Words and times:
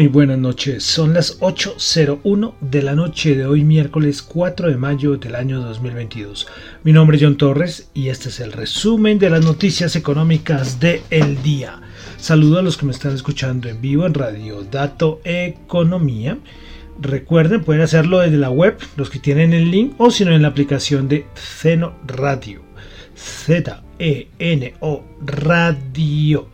Muy 0.00 0.08
buenas 0.08 0.38
noches, 0.38 0.82
son 0.82 1.12
las 1.12 1.38
8.01 1.40 2.54
de 2.62 2.80
la 2.80 2.94
noche 2.94 3.36
de 3.36 3.44
hoy 3.44 3.64
miércoles 3.64 4.22
4 4.22 4.70
de 4.70 4.78
mayo 4.78 5.18
del 5.18 5.34
año 5.34 5.60
2022. 5.60 6.46
Mi 6.84 6.94
nombre 6.94 7.18
es 7.18 7.22
John 7.22 7.36
Torres 7.36 7.90
y 7.92 8.08
este 8.08 8.30
es 8.30 8.40
el 8.40 8.52
resumen 8.52 9.18
de 9.18 9.28
las 9.28 9.44
noticias 9.44 9.96
económicas 9.96 10.80
de 10.80 11.02
el 11.10 11.42
día. 11.42 11.82
Saludo 12.16 12.60
a 12.60 12.62
los 12.62 12.78
que 12.78 12.86
me 12.86 12.92
están 12.92 13.14
escuchando 13.14 13.68
en 13.68 13.82
vivo 13.82 14.06
en 14.06 14.14
Radio 14.14 14.64
Dato 14.64 15.20
Economía. 15.22 16.38
Recuerden, 16.98 17.62
pueden 17.62 17.82
hacerlo 17.82 18.20
desde 18.20 18.38
la 18.38 18.48
web, 18.48 18.78
los 18.96 19.10
que 19.10 19.18
tienen 19.18 19.52
el 19.52 19.70
link, 19.70 19.96
o 19.98 20.10
si 20.10 20.24
no 20.24 20.32
en 20.32 20.40
la 20.40 20.48
aplicación 20.48 21.08
de 21.08 21.26
Zeno 21.36 21.92
Radio. 22.06 22.62
Z-E-N-O 23.14 25.04
Radio. 25.26 26.48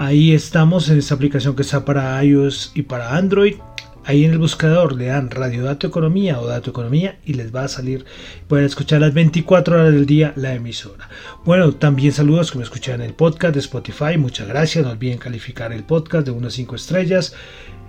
Ahí 0.00 0.32
estamos 0.32 0.88
en 0.90 0.98
esta 0.98 1.16
aplicación 1.16 1.56
que 1.56 1.62
está 1.62 1.84
para 1.84 2.22
iOS 2.22 2.70
y 2.76 2.82
para 2.82 3.16
Android. 3.16 3.56
Ahí 4.04 4.24
en 4.24 4.30
el 4.30 4.38
buscador 4.38 4.94
le 4.94 5.06
dan 5.06 5.28
Radio 5.28 5.64
Dato 5.64 5.88
Economía 5.88 6.38
o 6.38 6.46
Dato 6.46 6.70
Economía 6.70 7.18
y 7.26 7.34
les 7.34 7.52
va 7.52 7.64
a 7.64 7.68
salir. 7.68 8.04
Pueden 8.46 8.64
escuchar 8.64 9.00
las 9.00 9.12
24 9.12 9.74
horas 9.74 9.92
del 9.92 10.06
día 10.06 10.32
la 10.36 10.54
emisora. 10.54 11.08
Bueno, 11.44 11.72
también 11.72 12.12
saludos 12.12 12.52
que 12.52 12.58
me 12.58 12.64
escuchan 12.64 13.00
en 13.00 13.08
el 13.08 13.14
podcast 13.14 13.54
de 13.54 13.58
Spotify. 13.58 14.16
Muchas 14.16 14.46
gracias. 14.46 14.84
No 14.84 14.92
olviden 14.92 15.18
calificar 15.18 15.72
el 15.72 15.82
podcast 15.82 16.24
de 16.24 16.30
unas 16.30 16.52
5 16.52 16.76
estrellas. 16.76 17.34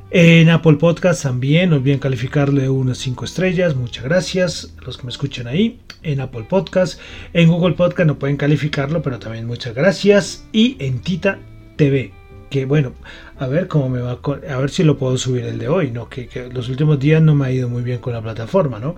En 0.09 0.49
Apple 0.49 0.77
Podcast 0.77 1.21
también, 1.21 1.69
no 1.69 1.75
olviden 1.75 1.99
calificarle 1.99 2.67
unas 2.69 2.97
5 2.97 3.25
estrellas. 3.25 3.75
Muchas 3.75 4.03
gracias 4.03 4.73
los 4.83 4.97
que 4.97 5.03
me 5.03 5.11
escuchan 5.11 5.45
ahí. 5.45 5.79
En 6.01 6.21
Apple 6.21 6.47
Podcast, 6.49 6.99
en 7.33 7.49
Google 7.49 7.75
Podcast 7.75 8.07
no 8.07 8.17
pueden 8.17 8.35
calificarlo, 8.35 9.03
pero 9.03 9.19
también 9.19 9.45
muchas 9.45 9.75
gracias. 9.75 10.47
Y 10.51 10.75
en 10.79 10.97
Tita 11.01 11.37
TV. 11.79 12.11
Que 12.49 12.65
bueno, 12.65 12.93
a 13.37 13.47
ver 13.47 13.67
cómo 13.67 13.89
me 13.89 14.01
va, 14.01 14.19
a 14.21 14.57
ver 14.57 14.69
si 14.69 14.83
lo 14.83 14.97
puedo 14.97 15.17
subir 15.17 15.45
el 15.45 15.59
de 15.59 15.69
hoy, 15.69 15.91
¿no? 15.91 16.09
Que, 16.09 16.27
los 16.51 16.67
últimos 16.67 16.99
días 16.99 17.21
no 17.21 17.35
me 17.35 17.45
ha 17.45 17.51
ido 17.51 17.69
muy 17.69 17.83
bien 17.83 17.99
con 17.99 18.11
la 18.11 18.21
plataforma, 18.21 18.79
¿no? 18.79 18.95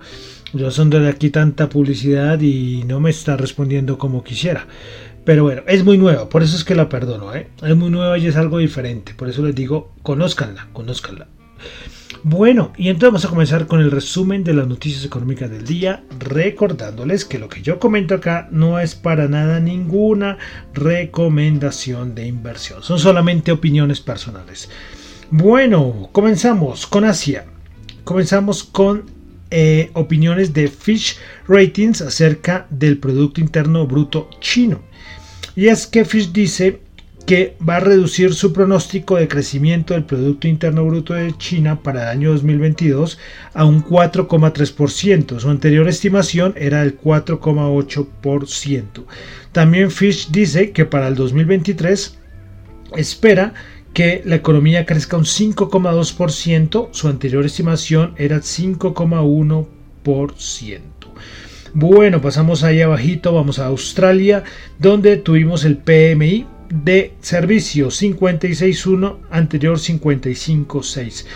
Yo 0.52 0.70
son 0.70 0.90
de 0.90 1.06
aquí 1.08 1.30
tanta 1.30 1.68
publicidad 1.68 2.40
y 2.40 2.82
no 2.84 2.98
me 2.98 3.10
está 3.10 3.36
respondiendo 3.36 3.98
como 3.98 4.24
quisiera. 4.24 4.66
Pero 5.24 5.44
bueno, 5.44 5.62
es 5.68 5.84
muy 5.84 5.96
nueva, 5.96 6.28
por 6.28 6.42
eso 6.42 6.56
es 6.56 6.64
que 6.64 6.74
la 6.74 6.88
perdono, 6.88 7.32
¿eh? 7.34 7.48
Es 7.62 7.76
muy 7.76 7.90
nueva 7.90 8.18
y 8.18 8.26
es 8.26 8.36
algo 8.36 8.58
diferente, 8.58 9.14
por 9.14 9.28
eso 9.28 9.44
les 9.44 9.54
digo, 9.54 9.92
conózcanla, 10.02 10.68
conózcanla. 10.72 11.28
Bueno, 12.24 12.72
y 12.76 12.88
entonces 12.88 13.08
vamos 13.08 13.24
a 13.24 13.28
comenzar 13.28 13.66
con 13.66 13.80
el 13.80 13.90
resumen 13.90 14.44
de 14.44 14.54
las 14.54 14.68
noticias 14.68 15.04
económicas 15.04 15.50
del 15.50 15.64
día, 15.64 16.04
recordándoles 16.20 17.24
que 17.24 17.40
lo 17.40 17.48
que 17.48 17.62
yo 17.62 17.80
comento 17.80 18.14
acá 18.14 18.48
no 18.52 18.78
es 18.78 18.94
para 18.94 19.26
nada 19.26 19.58
ninguna 19.58 20.38
recomendación 20.72 22.14
de 22.14 22.28
inversión, 22.28 22.80
son 22.84 23.00
solamente 23.00 23.50
opiniones 23.50 24.00
personales. 24.00 24.70
Bueno, 25.32 26.10
comenzamos 26.12 26.86
con 26.86 27.04
Asia. 27.04 27.46
Comenzamos 28.04 28.62
con 28.62 29.04
eh, 29.50 29.90
opiniones 29.94 30.52
de 30.52 30.68
Fish 30.68 31.16
Ratings 31.48 32.02
acerca 32.02 32.66
del 32.70 32.98
Producto 32.98 33.40
Interno 33.40 33.86
Bruto 33.86 34.30
chino. 34.40 34.80
Y 35.56 35.68
es 35.68 35.86
que 35.86 36.04
Fish 36.04 36.32
dice 36.32 36.82
que 37.26 37.56
va 37.66 37.76
a 37.76 37.80
reducir 37.80 38.34
su 38.34 38.52
pronóstico 38.52 39.16
de 39.16 39.26
crecimiento 39.28 39.94
del 39.94 40.04
Producto 40.04 40.46
Interno 40.48 40.84
Bruto 40.84 41.14
de 41.14 41.34
China 41.38 41.82
para 41.82 42.02
el 42.02 42.08
año 42.08 42.32
2022 42.32 43.18
a 43.54 43.64
un 43.64 43.82
4,3%. 43.84 45.38
Su 45.38 45.48
anterior 45.48 45.88
estimación 45.88 46.52
era 46.56 46.80
del 46.80 47.00
4,8%. 47.00 49.04
También 49.52 49.90
Fish 49.90 50.30
dice 50.30 50.72
que 50.72 50.84
para 50.84 51.08
el 51.08 51.14
2023 51.14 52.18
espera 52.96 53.54
que 53.92 54.22
la 54.24 54.36
economía 54.36 54.86
crezca 54.86 55.16
un 55.16 55.24
5,2%. 55.24 56.88
Su 56.92 57.08
anterior 57.08 57.44
estimación 57.44 58.14
era 58.16 58.38
5,1%. 58.38 60.80
Bueno, 61.74 62.20
pasamos 62.20 62.64
ahí 62.64 62.82
abajito, 62.82 63.32
vamos 63.32 63.58
a 63.58 63.64
Australia, 63.66 64.44
donde 64.78 65.16
tuvimos 65.16 65.64
el 65.64 65.78
PMI 65.78 66.46
de 66.72 67.12
servicio 67.20 67.88
56.1 67.88 69.18
anterior 69.30 69.78
55.6. 69.78 71.26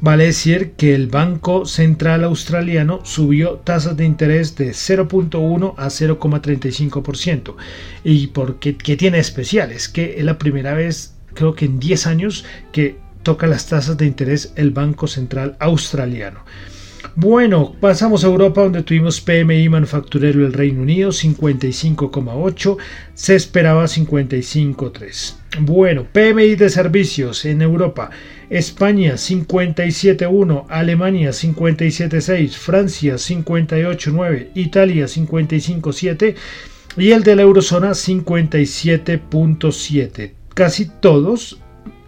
Vale 0.00 0.24
decir 0.24 0.72
que 0.72 0.94
el 0.94 1.06
Banco 1.06 1.66
Central 1.66 2.24
Australiano 2.24 3.00
subió 3.04 3.60
tasas 3.64 3.96
de 3.96 4.04
interés 4.04 4.56
de 4.56 4.70
0.1 4.70 5.74
a 5.76 5.86
0,35%. 5.86 7.56
¿Y 8.04 8.28
por 8.28 8.58
qué, 8.58 8.72
tiene 8.72 9.18
especial? 9.18 9.72
Es 9.72 9.88
que 9.88 10.18
es 10.18 10.24
la 10.24 10.38
primera 10.38 10.74
vez, 10.74 11.14
creo 11.34 11.54
que 11.54 11.66
en 11.66 11.78
10 11.78 12.06
años, 12.06 12.44
que 12.72 12.96
toca 13.22 13.46
las 13.46 13.66
tasas 13.66 13.96
de 13.96 14.06
interés 14.06 14.52
el 14.56 14.70
Banco 14.70 15.06
Central 15.06 15.56
Australiano. 15.60 16.40
Bueno, 17.18 17.74
pasamos 17.80 18.24
a 18.24 18.26
Europa 18.26 18.60
donde 18.60 18.82
tuvimos 18.82 19.22
PMI 19.22 19.70
manufacturero 19.70 20.40
del 20.40 20.52
Reino 20.52 20.82
Unido 20.82 21.08
55,8, 21.08 22.76
se 23.14 23.34
esperaba 23.34 23.84
55,3. 23.84 25.36
Bueno, 25.62 26.06
PMI 26.12 26.56
de 26.56 26.68
servicios 26.68 27.46
en 27.46 27.62
Europa, 27.62 28.10
España 28.50 29.14
57,1, 29.14 30.66
Alemania 30.68 31.30
57,6, 31.30 32.50
Francia 32.50 33.14
58,9, 33.14 34.48
Italia 34.54 35.06
55,7 35.06 36.34
y 36.98 37.12
el 37.12 37.22
de 37.22 37.34
la 37.34 37.44
eurozona 37.44 37.92
57,7. 37.92 40.32
Casi 40.52 40.90
todos, 41.00 41.58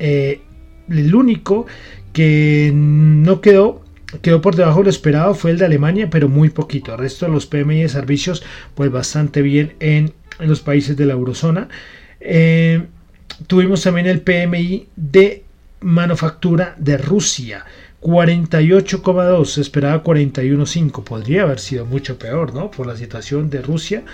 eh, 0.00 0.42
el 0.90 1.14
único 1.14 1.64
que 2.12 2.72
no 2.74 3.40
quedó 3.40 3.87
quedó 4.22 4.40
por 4.40 4.56
debajo 4.56 4.78
de 4.78 4.84
lo 4.84 4.90
esperado 4.90 5.34
fue 5.34 5.50
el 5.50 5.58
de 5.58 5.66
Alemania, 5.66 6.08
pero 6.10 6.28
muy 6.28 6.50
poquito. 6.50 6.92
El 6.92 6.98
resto 6.98 7.26
de 7.26 7.32
los 7.32 7.46
PMI 7.46 7.82
de 7.82 7.88
servicios, 7.88 8.42
pues 8.74 8.90
bastante 8.90 9.42
bien 9.42 9.74
en, 9.80 10.12
los 10.38 10.60
países 10.60 10.96
de 10.96 11.06
la 11.06 11.14
eurozona. 11.14 11.68
Eh, 12.20 12.86
tuvimos 13.46 13.82
también 13.82 14.06
el 14.06 14.20
PMI 14.20 14.88
de 14.96 15.44
manufactura 15.80 16.74
de 16.78 16.96
Rusia. 16.96 17.64
48,2, 18.00 19.44
se 19.44 19.60
esperaba 19.60 20.04
41,5. 20.04 21.02
Podría 21.02 21.42
haber 21.42 21.58
sido 21.58 21.84
mucho 21.84 22.18
peor, 22.18 22.54
¿no? 22.54 22.70
Por 22.70 22.86
la 22.86 22.96
situación 22.96 23.50
de 23.50 23.62
Rusia 23.62 24.04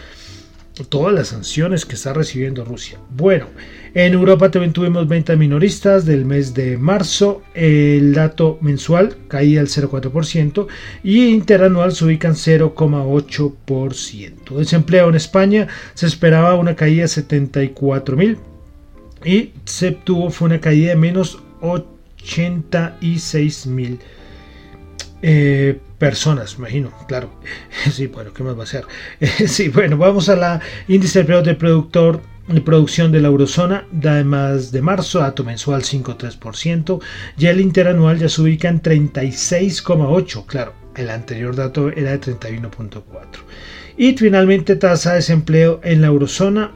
todas 0.83 1.15
las 1.15 1.29
sanciones 1.29 1.85
que 1.85 1.95
está 1.95 2.13
recibiendo 2.13 2.65
Rusia. 2.65 2.99
Bueno, 3.11 3.47
en 3.95 4.13
Europa 4.13 4.51
también 4.51 4.73
tuvimos 4.73 5.07
ventas 5.07 5.39
minoristas 5.39 6.05
del 6.05 6.25
mes 6.25 6.53
de 6.53 6.77
marzo. 6.77 7.43
El 7.55 8.13
dato 8.13 8.59
mensual 8.61 9.17
caía 9.29 9.61
al 9.61 9.69
0,4% 9.69 10.67
y 11.05 11.29
interanual 11.29 11.95
se 11.95 12.07
ubica 12.07 12.27
en 12.27 12.35
0,8%. 12.35 14.57
Desempleo 14.57 15.09
en 15.09 15.15
España 15.15 15.69
se 15.95 16.07
esperaba 16.07 16.57
una 16.57 16.75
caída 16.75 17.03
de 17.03 17.09
74 17.09 18.17
mil 18.17 18.39
y 19.25 19.53
se 19.65 19.93
tuvo 19.93 20.31
fue 20.31 20.47
una 20.47 20.61
caída 20.61 20.89
de 20.89 20.97
menos 20.97 21.39
86 21.61 23.67
mil. 23.67 24.01
Eh, 25.27 25.81
personas, 25.99 26.57
imagino, 26.59 26.93
claro. 27.09 27.31
Sí, 27.91 28.09
bueno, 28.09 28.35
¿qué 28.35 28.43
más 28.43 28.59
va 28.59 28.65
a 28.65 28.67
ser? 28.67 28.85
Sí, 29.47 29.71
bueno, 29.71 29.97
vamos 29.97 30.29
a 30.29 30.37
la 30.37 30.61
índice 30.87 31.25
de 31.25 31.43
de 31.43 31.55
productor 31.55 32.21
de 32.47 32.61
producción 32.61 33.11
de 33.11 33.21
la 33.21 33.29
eurozona, 33.29 33.87
además 34.05 34.71
de 34.71 34.83
marzo, 34.83 35.21
dato 35.21 35.43
mensual 35.43 35.83
5,3%, 35.83 37.01
y 37.39 37.47
el 37.47 37.63
interanual 37.63 38.19
ya 38.19 38.29
se 38.29 38.43
ubica 38.43 38.69
en 38.69 38.83
36,8%, 38.83 40.45
claro, 40.45 40.75
el 40.95 41.09
anterior 41.09 41.57
dato 41.57 41.89
era 41.89 42.11
de 42.11 42.21
31,4%. 42.21 43.03
Y 43.97 44.13
finalmente 44.19 44.77
tasa 44.77 45.13
de 45.13 45.17
desempleo 45.17 45.81
en 45.85 46.03
la 46.03 46.09
eurozona 46.09 46.73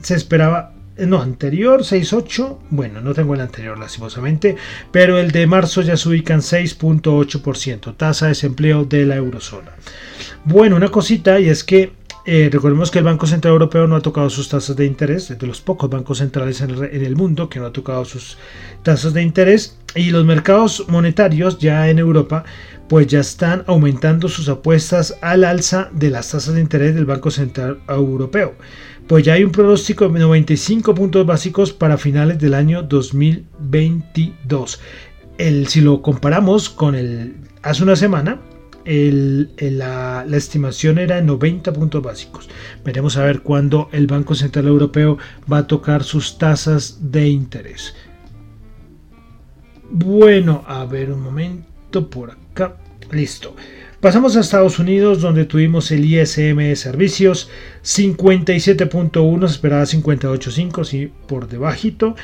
se 0.00 0.14
esperaba 0.14 0.73
no, 0.96 1.20
anterior 1.20 1.80
6.8, 1.80 2.58
bueno, 2.70 3.00
no 3.00 3.14
tengo 3.14 3.34
el 3.34 3.40
anterior 3.40 3.78
lastimosamente, 3.78 4.56
pero 4.92 5.18
el 5.18 5.32
de 5.32 5.46
marzo 5.46 5.82
ya 5.82 5.96
se 5.96 6.08
ubica 6.08 6.34
en 6.34 6.40
6.8%, 6.40 7.96
tasa 7.96 8.26
de 8.26 8.30
desempleo 8.30 8.84
de 8.84 9.04
la 9.06 9.16
eurozona. 9.16 9.72
Bueno, 10.44 10.76
una 10.76 10.90
cosita 10.90 11.40
y 11.40 11.48
es 11.48 11.64
que 11.64 11.92
eh, 12.26 12.48
recordemos 12.50 12.90
que 12.90 13.00
el 13.00 13.04
Banco 13.04 13.26
Central 13.26 13.52
Europeo 13.52 13.86
no 13.86 13.96
ha 13.96 14.00
tocado 14.00 14.30
sus 14.30 14.48
tasas 14.48 14.76
de 14.76 14.86
interés, 14.86 15.30
es 15.30 15.38
de 15.38 15.46
los 15.46 15.60
pocos 15.60 15.90
bancos 15.90 16.18
centrales 16.18 16.62
en 16.62 16.70
el, 16.70 17.16
mundo 17.16 17.50
que 17.50 17.60
no 17.60 17.66
ha 17.66 17.72
tocado 17.72 18.06
sus 18.06 18.38
tasas 18.82 19.12
de 19.12 19.22
interés 19.22 19.78
y 19.94 20.10
los 20.10 20.24
mercados 20.24 20.86
monetarios 20.88 21.58
ya 21.58 21.88
en 21.90 21.98
Europa 21.98 22.44
pues 22.88 23.08
ya 23.08 23.20
están 23.20 23.64
aumentando 23.66 24.28
sus 24.28 24.48
apuestas 24.48 25.16
al 25.20 25.44
alza 25.44 25.90
de 25.92 26.08
las 26.08 26.30
tasas 26.30 26.54
de 26.54 26.62
interés 26.62 26.94
del 26.94 27.04
Banco 27.04 27.30
Central 27.30 27.80
Europeo. 27.88 28.54
Pues 29.06 29.22
ya 29.24 29.34
hay 29.34 29.44
un 29.44 29.52
pronóstico 29.52 30.08
de 30.08 30.18
95 30.18 30.94
puntos 30.94 31.26
básicos 31.26 31.72
para 31.74 31.98
finales 31.98 32.38
del 32.38 32.54
año 32.54 32.82
2022. 32.82 34.80
El, 35.36 35.68
si 35.68 35.82
lo 35.82 36.00
comparamos 36.00 36.70
con 36.70 36.94
el 36.94 37.34
hace 37.62 37.82
una 37.82 37.96
semana, 37.96 38.40
la, 38.86 40.24
estimación 40.32 40.98
era 40.98 41.16
de 41.16 41.22
90 41.22 41.72
puntos 41.72 42.02
básicos. 42.02 42.48
Veremos 42.82 43.16
a 43.18 43.24
ver 43.24 43.42
cuándo 43.42 43.90
el 43.92 44.06
Banco 44.06 44.34
Central 44.34 44.66
Europeo 44.68 45.18
va 45.52 45.58
a 45.58 45.66
tocar 45.66 46.02
sus 46.02 46.38
tasas 46.38 47.10
de 47.10 47.28
interés. 47.28 47.94
Bueno, 49.90 50.64
a 50.66 50.84
ver 50.86 51.12
un 51.12 51.20
momento 51.20 52.08
por 52.08 52.30
acá. 52.30 52.76
Listo. 53.10 53.54
Pasamos 54.04 54.36
a 54.36 54.40
Estados 54.40 54.78
Unidos 54.78 55.22
donde 55.22 55.46
tuvimos 55.46 55.90
el 55.90 56.04
ISM 56.04 56.58
de 56.58 56.76
servicios 56.76 57.48
57.1, 57.82 59.46
se 59.46 59.54
esperaba 59.54 59.84
58.5, 59.84 60.84
sí, 60.84 61.10
por 61.26 61.48
debajito. 61.48 62.14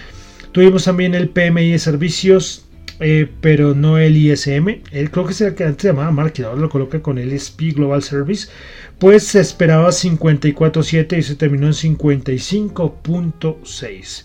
Tuvimos 0.52 0.84
también 0.84 1.14
el 1.14 1.30
PMI 1.30 1.72
de 1.72 1.78
servicios 1.78 2.66
eh, 3.00 3.26
pero 3.40 3.74
no 3.74 3.96
el 3.96 4.14
ISM. 4.14 4.82
Él 4.92 5.10
creo 5.10 5.24
que 5.24 5.32
se 5.32 5.54
que 5.54 5.64
antes 5.64 5.86
llamaba 5.86 6.10
Market, 6.10 6.44
ahora 6.44 6.60
lo 6.60 6.68
coloca 6.68 7.00
con 7.00 7.16
el 7.16 7.32
SP 7.32 7.72
Global 7.72 8.02
Service. 8.02 8.50
Pues 8.98 9.22
se 9.22 9.40
esperaba 9.40 9.88
54.7 9.88 11.16
y 11.16 11.22
se 11.22 11.34
terminó 11.34 11.66
en 11.66 11.72
55.6. 11.72 14.24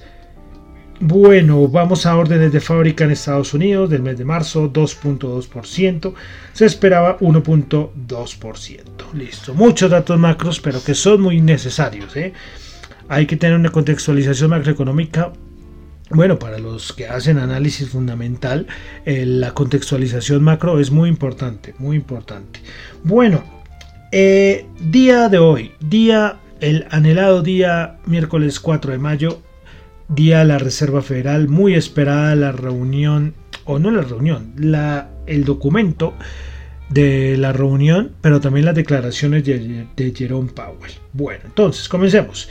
Bueno, 1.00 1.68
vamos 1.68 2.06
a 2.06 2.16
órdenes 2.16 2.54
de 2.54 2.62
fábrica 2.62 3.04
en 3.04 3.12
Estados 3.12 3.54
Unidos 3.54 3.90
del 3.90 4.02
mes 4.02 4.18
de 4.18 4.24
marzo, 4.24 4.72
2.2%. 4.72 6.14
Se 6.54 6.66
esperaba 6.66 7.20
1.2%. 7.20 9.14
Listo. 9.14 9.54
Muchos 9.54 9.92
datos 9.92 10.18
macros, 10.18 10.62
pero 10.62 10.82
que 10.82 10.96
son 10.96 11.22
muy 11.22 11.42
necesarios. 11.42 12.16
¿eh? 12.16 12.34
Hay 13.10 13.26
que 13.26 13.36
tener 13.36 13.58
una 13.58 13.72
contextualización 13.72 14.52
macroeconómica 14.52 15.34
bueno, 16.12 16.38
para 16.38 16.60
los 16.60 16.94
que 16.94 17.08
hacen 17.08 17.40
análisis 17.40 17.90
fundamental, 17.90 18.68
la 19.06 19.54
contextualización 19.56 20.44
macro 20.44 20.80
es 20.80 20.92
muy 20.92 21.10
importante, 21.10 21.74
muy 21.80 21.98
importante. 21.98 22.60
Bueno, 23.04 23.44
eh, 24.12 24.68
día 24.80 25.30
de 25.30 25.40
hoy, 25.40 25.72
día, 25.80 26.38
el 26.60 26.86
anhelado 26.92 27.42
día 27.42 27.98
miércoles 28.06 28.60
4 28.60 28.92
de 28.92 28.98
mayo, 29.00 29.42
día 30.08 30.44
la 30.44 30.58
Reserva 30.58 31.02
Federal, 31.02 31.48
muy 31.48 31.76
esperada 31.76 32.36
la 32.36 32.52
reunión, 32.52 33.34
o 33.66 33.80
no 33.80 33.92
la 33.92 34.02
reunión, 34.02 34.54
la, 34.58 35.10
el 35.26 35.44
documento 35.44 36.14
de 36.90 37.36
la 37.38 37.52
reunión, 37.52 38.12
pero 38.22 38.40
también 38.40 38.66
las 38.66 38.76
declaraciones 38.76 39.44
de, 39.44 39.88
de 39.96 40.14
Jerome 40.16 40.52
Powell. 40.52 40.92
Bueno, 41.14 41.42
entonces, 41.46 41.90
comencemos. 41.90 42.50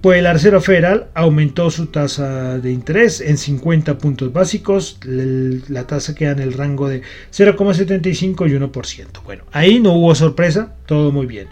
Pues 0.00 0.22
la 0.22 0.32
Reserva 0.32 0.62
Federal 0.62 1.08
aumentó 1.12 1.70
su 1.70 1.86
tasa 1.86 2.58
de 2.58 2.72
interés 2.72 3.20
en 3.20 3.36
50 3.36 3.98
puntos 3.98 4.32
básicos. 4.32 4.98
La 5.04 5.86
tasa 5.86 6.14
queda 6.14 6.30
en 6.30 6.38
el 6.38 6.54
rango 6.54 6.88
de 6.88 7.02
0,75 7.32 8.48
y 8.48 8.54
1%. 8.54 9.22
Bueno, 9.24 9.44
ahí 9.52 9.78
no 9.78 9.92
hubo 9.92 10.14
sorpresa, 10.14 10.74
todo 10.86 11.12
muy 11.12 11.26
bien. 11.26 11.48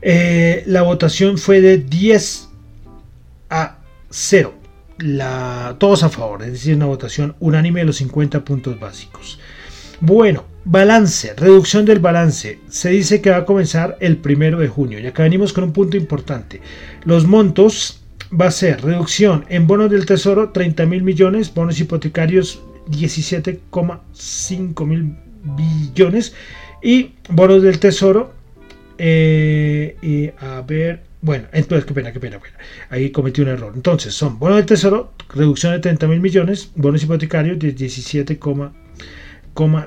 Eh, 0.00 0.62
la 0.66 0.80
votación 0.80 1.36
fue 1.36 1.60
de 1.60 1.76
10 1.76 2.48
a 3.50 3.78
0. 4.08 4.54
Todos 5.78 6.02
a 6.02 6.08
favor, 6.08 6.42
es 6.42 6.52
decir, 6.52 6.74
una 6.76 6.86
votación 6.86 7.36
unánime 7.40 7.80
de 7.80 7.86
los 7.86 7.96
50 7.96 8.44
puntos 8.44 8.80
básicos. 8.80 9.38
Bueno, 10.00 10.44
balance, 10.64 11.34
reducción 11.34 11.84
del 11.84 11.98
balance. 11.98 12.60
Se 12.68 12.90
dice 12.90 13.20
que 13.20 13.30
va 13.30 13.38
a 13.38 13.44
comenzar 13.44 13.96
el 14.00 14.16
primero 14.16 14.58
de 14.58 14.68
junio. 14.68 15.00
Y 15.00 15.06
acá 15.06 15.24
venimos 15.24 15.52
con 15.52 15.64
un 15.64 15.72
punto 15.72 15.96
importante. 15.96 16.60
Los 17.04 17.26
montos 17.26 18.04
va 18.38 18.46
a 18.46 18.52
ser 18.52 18.82
reducción 18.82 19.44
en 19.48 19.66
bonos 19.66 19.90
del 19.90 20.06
tesoro 20.06 20.50
30 20.50 20.86
mil 20.86 21.02
millones, 21.02 21.52
bonos 21.52 21.80
hipotecarios 21.80 22.62
17,5 22.90 24.86
mil 24.86 25.16
billones 25.56 26.34
y 26.82 27.14
bonos 27.28 27.62
del 27.62 27.80
tesoro. 27.80 28.32
Eh, 28.98 29.96
y 30.02 30.30
a 30.44 30.60
ver, 30.62 31.07
bueno, 31.20 31.48
entonces, 31.52 31.84
qué 31.84 31.94
pena, 31.94 32.12
qué 32.12 32.20
pena, 32.20 32.38
pena. 32.38 32.56
Ahí 32.90 33.10
cometí 33.10 33.40
un 33.40 33.48
error. 33.48 33.72
Entonces, 33.74 34.14
son 34.14 34.38
bonos 34.38 34.58
del 34.58 34.66
tesoro, 34.66 35.12
reducción 35.34 35.72
de 35.72 35.80
30 35.80 36.06
mil 36.06 36.20
millones, 36.20 36.70
bonos 36.76 37.02
hipotecarios 37.02 37.58
de 37.58 37.74
17,5 37.74 38.72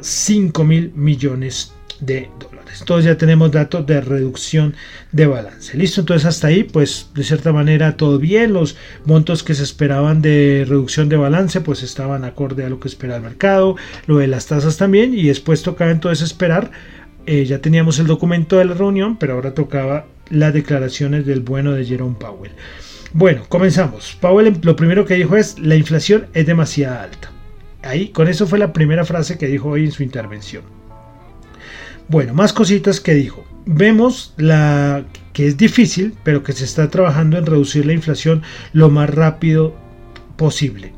5 0.01 0.63
mil 0.66 0.92
millones 0.94 1.74
de 2.01 2.30
dólares. 2.39 2.81
Entonces 2.81 3.06
ya 3.06 3.18
tenemos 3.18 3.51
datos 3.51 3.86
de 3.86 4.01
reducción 4.01 4.75
de 5.12 5.28
balance. 5.28 5.78
Listo, 5.78 6.01
entonces 6.01 6.25
hasta 6.25 6.48
ahí, 6.48 6.63
pues 6.63 7.10
de 7.13 7.24
cierta 7.24 7.54
manera 7.54 7.95
todo 7.95 8.19
bien. 8.19 8.54
Los 8.54 8.75
montos 9.06 9.44
que 9.44 9.54
se 9.54 9.63
esperaban 9.63 10.22
de 10.22 10.66
reducción 10.68 11.07
de 11.07 11.16
balance, 11.16 11.62
pues 11.62 11.83
estaban 11.83 12.25
acorde 12.25 12.66
a 12.66 12.69
lo 12.69 12.80
que 12.80 12.89
espera 12.89 13.16
el 13.16 13.22
mercado. 13.22 13.78
Lo 14.07 14.18
de 14.18 14.28
las 14.28 14.48
tasas 14.48 14.78
también. 14.78 15.13
Y 15.13 15.24
después 15.24 15.63
tocaba 15.63 15.92
entonces 15.92 16.25
esperar. 16.25 16.72
Eh, 17.25 17.45
ya 17.45 17.60
teníamos 17.60 18.00
el 18.00 18.07
documento 18.07 18.57
de 18.57 18.66
la 18.66 18.74
reunión, 18.74 19.18
pero 19.18 19.33
ahora 19.33 19.54
tocaba 19.54 20.07
las 20.31 20.54
declaraciones 20.54 21.25
del 21.25 21.42
bueno 21.42 21.74
de 21.74 21.86
Jerome 21.86 22.16
Powell. 22.19 22.51
Bueno, 23.13 23.44
comenzamos. 23.50 24.18
Powell 24.19 24.57
lo 24.63 24.75
primero 24.75 25.06
que 25.06 25.16
dijo 25.16 25.36
es 25.36 25.60
la 25.60 25.75
inflación 25.75 26.28
es 26.33 26.45
demasiado 26.45 27.00
alta. 27.00 27.31
Ahí, 27.83 28.10
con 28.10 28.28
eso 28.28 28.48
fue 28.48 28.60
la 28.60 28.74
primera 28.74 29.06
frase 29.06 29.38
que 29.38 29.48
dijo 29.48 29.69
hoy 29.69 29.86
en 29.86 29.92
su 29.92 30.04
intervención. 30.04 30.63
Bueno, 32.07 32.33
más 32.33 32.54
cositas 32.54 33.00
que 33.00 33.13
dijo. 33.13 33.45
Vemos 33.66 34.33
la 34.38 35.06
que 35.33 35.48
es 35.48 35.57
difícil, 35.57 36.16
pero 36.24 36.44
que 36.44 36.54
se 36.54 36.66
está 36.66 36.89
trabajando 36.89 37.38
en 37.38 37.45
reducir 37.45 37.86
la 37.86 37.94
inflación 37.94 38.44
lo 38.74 38.89
más 38.89 39.10
rápido 39.10 39.75
posible. 40.36 40.94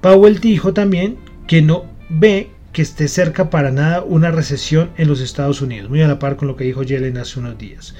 Powell 0.00 0.40
dijo 0.40 0.72
también 0.72 1.16
que 1.46 1.62
no 1.62 1.86
ve 2.08 2.50
que 2.72 2.82
esté 2.82 3.08
cerca 3.08 3.48
para 3.48 3.70
nada 3.70 4.02
una 4.02 4.30
recesión 4.30 4.90
en 4.98 5.08
los 5.08 5.20
Estados 5.20 5.62
Unidos, 5.62 5.88
muy 5.88 6.02
a 6.02 6.08
la 6.08 6.18
par 6.18 6.36
con 6.36 6.48
lo 6.48 6.56
que 6.56 6.64
dijo 6.64 6.82
Yellen 6.82 7.16
hace 7.16 7.40
unos 7.40 7.56
días. 7.56 7.94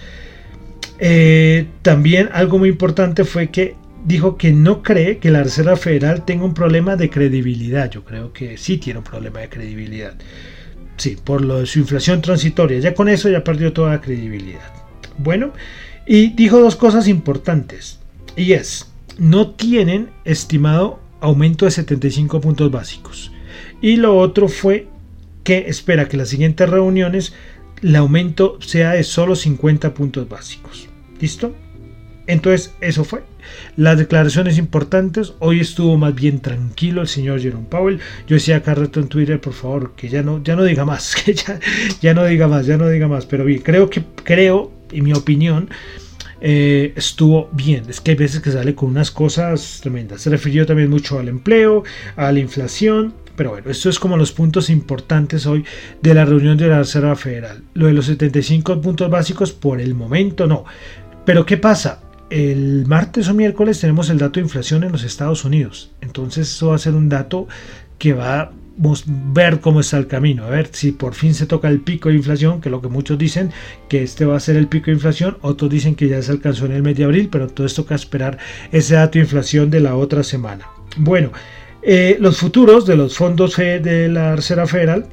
Eh, 0.99 1.67
también 1.83 2.31
algo 2.33 2.59
muy 2.59 2.71
importante 2.71 3.25
fue 3.25 3.51
que 3.51 3.77
dijo 4.05 4.37
que 4.37 4.53
no 4.53 4.83
cree 4.83 5.19
que 5.19 5.31
la 5.31 5.43
Reserva 5.43 5.77
Federal 5.77 6.25
tenga 6.25 6.45
un 6.45 6.55
problema 6.55 6.97
de 6.97 7.11
credibilidad. 7.11 7.91
Yo 7.91 8.05
creo 8.05 8.33
que 8.33 8.57
sí 8.57 8.79
tiene 8.79 9.01
un 9.01 9.05
problema 9.05 9.41
de 9.41 9.49
credibilidad. 9.49 10.15
Sí, 10.97 11.17
por 11.23 11.43
lo 11.43 11.61
de 11.61 11.67
su 11.67 11.81
inflación 11.81 12.23
transitoria. 12.23 12.79
Ya 12.79 12.95
con 12.95 13.09
eso 13.09 13.29
ya 13.29 13.45
perdió 13.45 13.73
toda 13.73 13.91
la 13.91 14.01
credibilidad. 14.01 14.73
Bueno, 15.19 15.53
y 16.07 16.29
dijo 16.29 16.61
dos 16.61 16.77
cosas 16.77 17.09
importantes. 17.09 17.99
Y 18.37 18.53
es, 18.53 18.93
no 19.19 19.51
tienen 19.51 20.11
estimado 20.25 21.01
aumento 21.21 21.65
de 21.65 21.73
75 21.73 22.41
puntos 22.41 22.71
básicos. 22.71 23.33
Y 23.81 23.97
lo 23.97 24.17
otro 24.17 24.49
fue 24.49 24.89
que 25.43 25.67
espera 25.69 26.09
que 26.09 26.17
las 26.17 26.29
siguientes 26.29 26.69
reuniones 26.69 27.33
el 27.83 27.97
aumento 27.97 28.59
sea 28.61 28.93
de 28.93 29.05
solo 29.05 29.37
50 29.37 29.95
puntos 29.95 30.29
básicos. 30.29 30.89
¿Listo? 31.21 31.55
Entonces, 32.27 32.75
eso 32.81 33.05
fue. 33.05 33.23
Las 33.77 33.99
declaraciones 33.99 34.59
importantes. 34.59 35.35
Hoy 35.39 35.61
estuvo 35.61 35.97
más 35.97 36.15
bien 36.15 36.41
tranquilo 36.41 37.03
el 37.03 37.09
señor 37.09 37.41
Jerome 37.41 37.67
Powell. 37.69 38.01
Yo 38.27 38.35
decía 38.35 38.57
acá 38.57 38.75
rato 38.75 39.01
en 39.01 39.09
Twitter, 39.09 39.41
por 39.41 39.53
favor, 39.53 39.93
que 39.95 40.09
ya 40.09 40.23
no, 40.23 40.43
ya 40.43 40.57
no 40.57 40.65
diga 40.65 40.85
más, 40.85 41.15
que 41.25 41.35
ya, 41.35 41.61
ya 42.01 42.15
no 42.15 42.25
diga 42.25 42.49
más, 42.49 42.67
ya 42.67 42.77
no 42.77 42.89
diga 42.89 43.09
más. 43.09 43.27
Pero 43.27 43.45
bien, 43.45 43.61
creo 43.61 43.89
que, 43.89 44.03
creo, 44.25 44.73
en 44.91 45.05
mi 45.05 45.13
opinión, 45.13 45.69
eh, 46.41 46.93
estuvo 46.97 47.49
bien. 47.53 47.85
Es 47.89 48.01
que 48.01 48.13
hay 48.13 48.17
veces 48.17 48.41
que 48.41 48.51
sale 48.51 48.75
con 48.75 48.91
unas 48.91 49.11
cosas 49.11 49.81
tremendas. 49.83 50.21
Se 50.23 50.31
refirió 50.31 50.67
también 50.67 50.91
mucho 50.91 51.19
al 51.19 51.29
empleo, 51.29 51.85
a 52.17 52.33
la 52.33 52.41
inflación. 52.41 53.15
Pero 53.37 53.51
bueno, 53.51 53.71
esto 53.71 53.89
es 53.91 53.99
como 53.99 54.17
los 54.17 54.33
puntos 54.33 54.71
importantes 54.71 55.47
hoy 55.47 55.65
de 56.03 56.15
la 56.15 56.25
reunión 56.25 56.57
de 56.57 56.69
la 56.69 56.79
Reserva 56.79 57.15
Federal. 57.17 57.63
Lo 57.75 57.87
de 57.87 57.93
los 57.93 58.07
75 58.07 58.81
puntos 58.81 59.11
básicos 59.11 59.53
por 59.53 59.81
el 59.81 59.95
momento 59.95 60.47
no. 60.47 60.65
Pero 61.25 61.45
¿qué 61.45 61.57
pasa? 61.57 62.01
el 62.29 62.87
martes 62.87 63.29
o 63.29 63.35
miércoles 63.35 63.81
tenemos 63.81 64.11
el 64.11 64.19
dato 64.19 64.41
de 64.41 64.47
inflación 64.47 64.83
en 64.83 64.93
los 64.93 65.05
Estados 65.05 65.45
Unidos. 65.45 65.93
Entonces 66.01 66.49
eso 66.49 66.69
va 66.69 66.75
a 66.75 66.79
ser 66.79 66.95
un 66.95 67.09
dato 67.09 67.47
que 67.99 68.13
va 68.15 68.51
ver 69.07 69.61
cómo 69.61 69.81
está 69.81 69.97
el 69.97 70.07
camino, 70.07 70.45
a 70.45 70.51
ver 70.51 70.69
si 70.73 70.93
por 70.93 71.15
fin 71.15 71.33
se 71.35 71.47
toca 71.47 71.69
el 71.69 71.81
pico 71.81 72.11
de 72.11 72.17
inflación, 72.17 72.61
que 72.61 72.69
es 72.69 72.71
lo 72.71 72.83
que 72.83 72.89
muchos 72.89 73.17
dicen 73.17 73.51
que 73.89 74.03
este 74.03 74.27
va 74.27 74.37
a 74.37 74.41
ser 74.41 74.57
el 74.57 74.69
pico 74.69 74.87
de 74.87 74.93
inflación, 74.93 75.39
otros 75.41 75.71
dicen 75.71 75.95
que 75.95 76.09
ya 76.09 76.21
se 76.21 76.33
alcanzó 76.33 76.67
en 76.67 76.73
el 76.73 76.83
mes 76.83 76.97
de 76.97 77.05
abril, 77.05 77.29
pero 77.31 77.47
esto 77.47 77.67
toca 77.67 77.95
esperar 77.95 78.39
ese 78.73 78.95
dato 78.95 79.13
de 79.13 79.21
inflación 79.21 79.71
de 79.71 79.81
la 79.81 79.97
otra 79.97 80.23
semana. 80.23 80.67
Bueno, 80.99 81.31
eh, 81.87 82.17
los 82.21 82.39
futuros 82.39 82.85
de 82.85 82.97
los 82.97 83.17
fondos 83.17 83.57
de 83.57 84.09
la 84.09 84.37
Reserva 84.37 84.67
Federal 84.67 85.07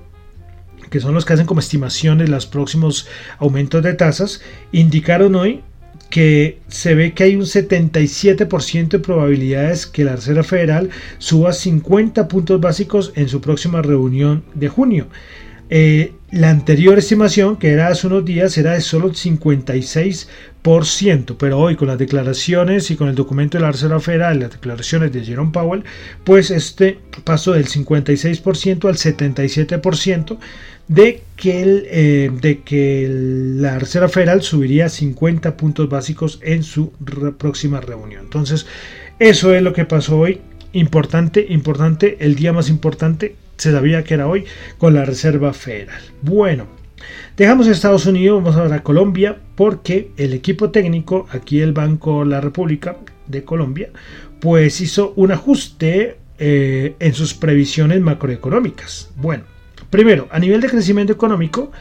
que 0.93 0.99
son 0.99 1.15
los 1.15 1.25
que 1.25 1.33
hacen 1.33 1.47
como 1.47 1.59
estimaciones 1.59 2.29
los 2.29 2.45
próximos 2.45 3.07
aumentos 3.39 3.81
de 3.81 3.95
tasas, 3.95 4.41
indicaron 4.71 5.33
hoy 5.33 5.61
que 6.11 6.59
se 6.67 6.93
ve 6.93 7.13
que 7.13 7.23
hay 7.23 7.35
un 7.35 7.45
77% 7.45 8.89
de 8.89 8.99
probabilidades 8.99 9.87
que 9.87 10.03
la 10.03 10.15
Reserva 10.15 10.43
Federal 10.43 10.91
suba 11.17 11.51
50 11.51 12.27
puntos 12.27 12.61
básicos 12.61 13.11
en 13.15 13.27
su 13.27 13.41
próxima 13.41 13.81
reunión 13.81 14.43
de 14.53 14.69
junio. 14.69 15.07
Eh, 15.69 16.13
la 16.31 16.49
anterior 16.49 16.97
estimación, 16.97 17.57
que 17.57 17.71
era 17.71 17.87
hace 17.87 18.07
unos 18.07 18.25
días, 18.25 18.57
era 18.57 18.73
de 18.73 18.81
solo 18.81 19.11
56%, 19.11 21.35
pero 21.37 21.59
hoy 21.59 21.75
con 21.75 21.87
las 21.87 21.97
declaraciones 21.97 22.91
y 22.91 22.95
con 22.95 23.07
el 23.07 23.15
documento 23.15 23.57
de 23.57 23.63
la 23.63 23.71
Reserva 23.71 23.99
Federal, 23.99 24.39
las 24.39 24.51
declaraciones 24.51 25.11
de 25.11 25.23
Jerome 25.23 25.51
Powell, 25.51 25.83
pues 26.23 26.51
este 26.51 26.99
pasó 27.23 27.53
del 27.53 27.67
56% 27.67 28.87
al 28.87 28.95
77% 28.95 30.37
de 30.87 31.23
que, 31.35 31.87
eh, 31.89 32.31
de 32.41 32.61
que 32.61 33.07
la 33.09 33.79
Reserva 33.79 34.09
Federal 34.09 34.41
subiría 34.41 34.89
50 34.89 35.55
puntos 35.55 35.89
básicos 35.89 36.39
en 36.41 36.63
su 36.63 36.91
próxima 37.37 37.79
reunión. 37.79 38.25
Entonces, 38.25 38.65
eso 39.19 39.53
es 39.53 39.61
lo 39.61 39.73
que 39.73 39.85
pasó 39.85 40.19
hoy. 40.19 40.41
Importante, 40.73 41.45
importante, 41.49 42.17
el 42.19 42.35
día 42.35 42.51
más 42.51 42.69
importante, 42.69 43.35
se 43.57 43.71
sabía 43.71 44.03
que 44.03 44.13
era 44.13 44.27
hoy, 44.27 44.45
con 44.77 44.93
la 44.93 45.05
Reserva 45.05 45.53
Federal. 45.53 46.01
Bueno, 46.21 46.67
dejamos 47.37 47.67
Estados 47.67 48.05
Unidos, 48.05 48.43
vamos 48.43 48.59
ahora 48.59 48.77
a 48.77 48.83
Colombia, 48.83 49.37
porque 49.55 50.11
el 50.17 50.33
equipo 50.33 50.71
técnico, 50.71 51.27
aquí 51.31 51.61
el 51.61 51.73
Banco 51.73 52.25
La 52.25 52.41
República 52.41 52.97
de 53.27 53.43
Colombia, 53.43 53.89
pues 54.39 54.81
hizo 54.81 55.13
un 55.15 55.31
ajuste 55.31 56.17
eh, 56.37 56.95
en 56.99 57.13
sus 57.13 57.33
previsiones 57.33 58.01
macroeconómicas. 58.01 59.11
Bueno, 59.15 59.43
Primero, 59.93 60.27
a 60.31 60.39
nivel 60.39 60.59
de 60.59 60.69
crecimiento 60.69 61.13
económico, 61.13 61.71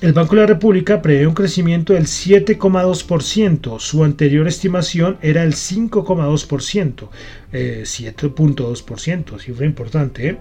el 0.00 0.14
Banco 0.14 0.34
de 0.34 0.40
la 0.40 0.46
República 0.46 1.02
prevé 1.02 1.26
un 1.26 1.34
crecimiento 1.34 1.92
del 1.92 2.06
7,2%. 2.06 3.78
Su 3.78 4.02
anterior 4.02 4.48
estimación 4.48 5.18
era 5.20 5.42
el 5.42 5.52
5,2%. 5.52 7.08
7,2%, 7.52 9.36
eh, 9.36 9.38
cifra 9.38 9.66
importante. 9.66 10.28
¿eh? 10.28 10.38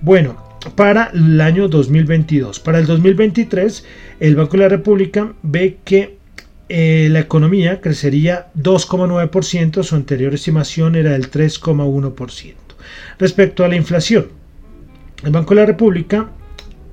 Bueno, 0.00 0.36
para 0.76 1.10
el 1.12 1.40
año 1.40 1.66
2022. 1.66 2.60
Para 2.60 2.78
el 2.78 2.86
2023, 2.86 3.84
el 4.20 4.36
Banco 4.36 4.52
de 4.52 4.62
la 4.62 4.68
República 4.68 5.32
ve 5.42 5.78
que 5.84 6.18
eh, 6.68 7.08
la 7.10 7.20
economía 7.20 7.80
crecería 7.80 8.52
2,9%. 8.56 9.82
Su 9.82 9.96
anterior 9.96 10.32
estimación 10.32 10.94
era 10.94 11.10
del 11.10 11.28
3,1%. 11.28 12.54
Respecto 13.18 13.64
a 13.64 13.68
la 13.68 13.74
inflación, 13.76 14.28
el 15.24 15.32
Banco 15.32 15.54
de 15.54 15.60
la 15.60 15.66
República 15.66 16.30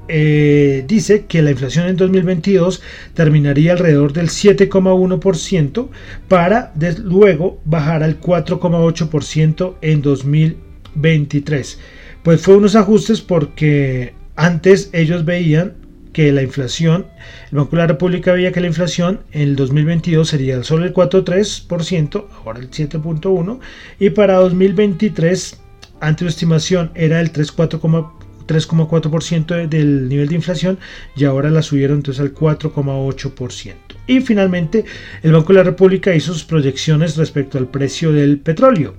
eh, 0.10 0.84
dice 0.88 1.26
que 1.26 1.44
la 1.44 1.52
inflación 1.52 1.88
en 1.88 1.96
2022 1.96 2.82
terminaría 3.14 3.74
alrededor 3.74 4.12
del 4.12 4.30
7,1% 4.30 5.90
para 6.28 6.74
luego 7.04 7.62
bajar 7.64 8.02
al 8.02 8.20
4,8% 8.20 9.76
en 9.82 10.02
2023. 10.02 11.80
Pues 12.24 12.42
fue 12.42 12.58
unos 12.58 12.76
ajustes 12.76 13.22
porque 13.22 14.14
antes 14.36 14.90
ellos 14.94 15.26
veían 15.26 15.76
que 16.12 16.32
la 16.32 16.42
inflación, 16.42 17.06
el 17.52 17.60
Banco 17.60 17.72
de 17.72 17.78
la 17.78 17.88
República 17.88 18.34
veía 18.34 18.52
que 18.52 18.62
la 18.62 18.68
inflación 18.68 19.22
en 19.32 19.42
el 19.42 19.56
2022 19.56 20.28
sería 20.28 20.64
solo 20.64 20.86
el 20.86 20.94
4,3%, 20.94 22.26
ahora 22.44 22.60
el 22.60 22.72
7,1%, 22.72 23.60
y 24.00 24.10
para 24.10 24.36
2023, 24.36 25.62
ante 26.00 26.24
la 26.24 26.30
estimación, 26.32 26.92
era 26.96 27.22
el 27.22 27.32
3,4%. 27.32 28.19
3,4% 28.50 29.68
del 29.68 30.10
nivel 30.10 30.28
de 30.28 30.36
inflación 30.36 30.80
y 31.16 31.26
ahora 31.26 31.50
la 31.50 31.62
subieron 31.62 31.98
entonces 31.98 32.22
al 32.22 32.34
4,8%. 32.34 33.74
Y 34.08 34.22
finalmente 34.22 34.86
el 35.22 35.34
Banco 35.34 35.54
de 35.54 35.60
la 35.60 35.64
República 35.64 36.16
hizo 36.16 36.34
sus 36.34 36.44
proyecciones 36.44 37.16
respecto 37.16 37.58
al 37.58 37.68
precio 37.68 38.12
del 38.12 38.40
petróleo. 38.40 38.96